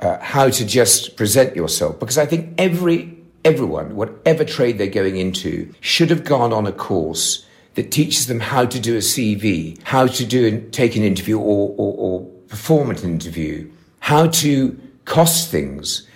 [0.00, 1.98] uh, how to just present yourself.
[1.98, 6.72] Because I think every everyone, whatever trade they're going into, should have gone on a
[6.72, 11.38] course that teaches them how to do a CV, how to do take an interview
[11.38, 13.70] or, or, or perform an interview,
[14.00, 14.78] how to
[15.08, 16.06] cost things,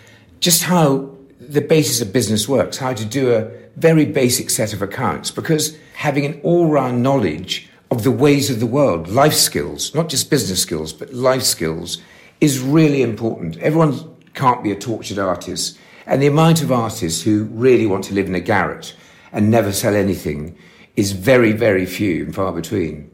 [0.40, 4.82] just how the basis of business works, how to do a very basic set of
[4.82, 5.30] accounts.
[5.30, 10.30] Because having an all-round knowledge of the ways of the world, life skills, not just
[10.30, 12.00] business skills, but life skills,
[12.40, 13.56] is really important.
[13.58, 15.78] Everyone can't be a tortured artist.
[16.06, 18.94] And the amount of artists who really want to live in a garret
[19.32, 20.56] and never sell anything
[20.96, 23.11] is very, very few and far between.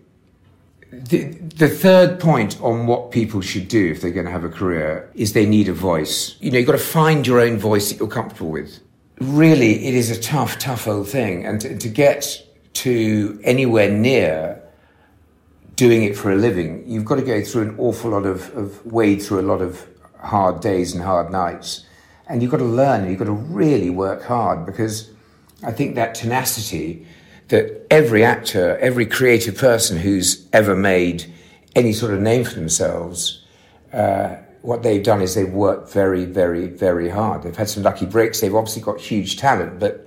[0.91, 4.49] The, the third point on what people should do if they're going to have a
[4.49, 6.37] career is they need a voice.
[6.41, 8.81] You know, you've got to find your own voice that you're comfortable with.
[9.21, 11.45] Really, it is a tough, tough old thing.
[11.45, 12.43] And to, to get
[12.75, 14.63] to anywhere near
[15.77, 18.85] doing it for a living, you've got to go through an awful lot of, of
[18.87, 19.87] wade through a lot of
[20.21, 21.85] hard days and hard nights.
[22.29, 25.11] And you've got to learn, you've got to really work hard because
[25.63, 27.07] I think that tenacity
[27.49, 31.25] that every actor, every creative person who's ever made
[31.75, 33.43] any sort of name for themselves,
[33.93, 37.43] uh, what they've done is they've worked very, very, very hard.
[37.43, 38.41] They've had some lucky breaks.
[38.41, 40.07] They've obviously got huge talent, but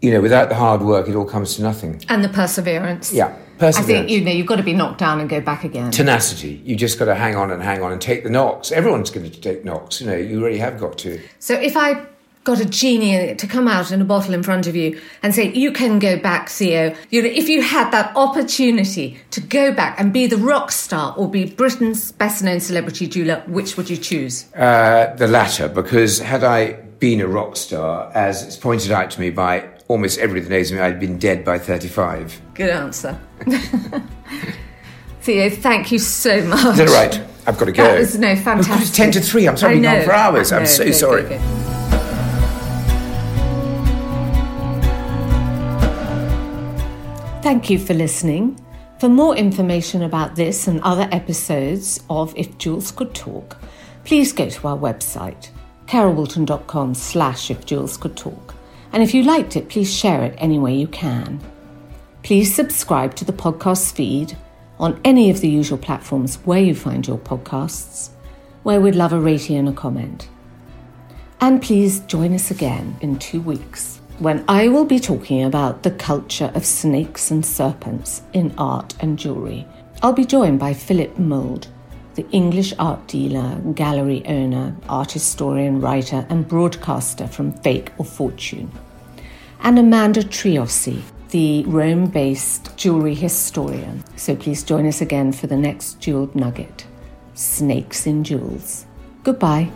[0.00, 2.04] you know, without the hard work, it all comes to nothing.
[2.10, 3.10] And the perseverance.
[3.10, 3.78] Yeah, perseverance.
[3.78, 5.90] I think you know you've got to be knocked down and go back again.
[5.90, 6.60] Tenacity.
[6.62, 8.70] You just got to hang on and hang on and take the knocks.
[8.70, 10.02] Everyone's going to take knocks.
[10.02, 11.20] You know, you really have got to.
[11.38, 12.04] So if I
[12.44, 15.50] got a genie to come out in a bottle in front of you and say,
[15.52, 16.94] you can go back, Theo.
[17.10, 21.14] You know, if you had that opportunity to go back and be the rock star
[21.16, 24.52] or be Britain's best known celebrity jeweler, which would you choose?
[24.54, 29.20] Uh, the latter, because had I been a rock star, as it's pointed out to
[29.20, 32.40] me by almost everybody that knows me, I'd been dead by 35.
[32.54, 33.18] Good answer.
[35.22, 36.64] Theo, thank you so much.
[36.66, 37.26] Is that right?
[37.46, 37.84] I've got to go.
[37.84, 38.82] That was no fantastic.
[38.82, 39.48] It's 10 to 3.
[39.48, 40.52] I'm sorry, we've gone for hours.
[40.52, 41.40] I'm so sorry.
[47.44, 48.58] Thank you for listening.
[48.98, 53.58] For more information about this and other episodes of If Jewels Could Talk,
[54.06, 55.50] please go to our website,
[55.84, 58.54] carolwoolton.com slash if Jewels could talk.
[58.92, 61.38] And if you liked it, please share it any way you can.
[62.22, 64.38] Please subscribe to the podcast feed
[64.78, 68.08] on any of the usual platforms where you find your podcasts,
[68.62, 70.30] where we'd love a rating and a comment.
[71.42, 75.90] And please join us again in two weeks when I will be talking about the
[75.90, 79.66] culture of snakes and serpents in art and jewellery.
[80.02, 81.66] I'll be joined by Philip Mould,
[82.14, 88.70] the English art dealer, gallery owner, art historian, writer, and broadcaster from Fake or Fortune,
[89.60, 94.04] and Amanda Triossi, the Rome based jewellery historian.
[94.16, 96.86] So please join us again for the next jeweled nugget
[97.34, 98.86] Snakes in Jewels.
[99.24, 99.70] Goodbye.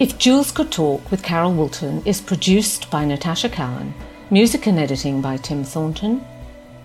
[0.00, 3.92] If Jewels Could Talk with Carol Woolton is produced by Natasha Cowan,
[4.30, 6.24] music and editing by Tim Thornton,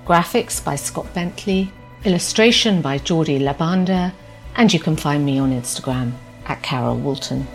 [0.03, 1.71] graphics by Scott Bentley,
[2.05, 4.11] illustration by Geordie Labanda,
[4.55, 6.13] and you can find me on Instagram
[6.47, 7.45] at Carol Woolton.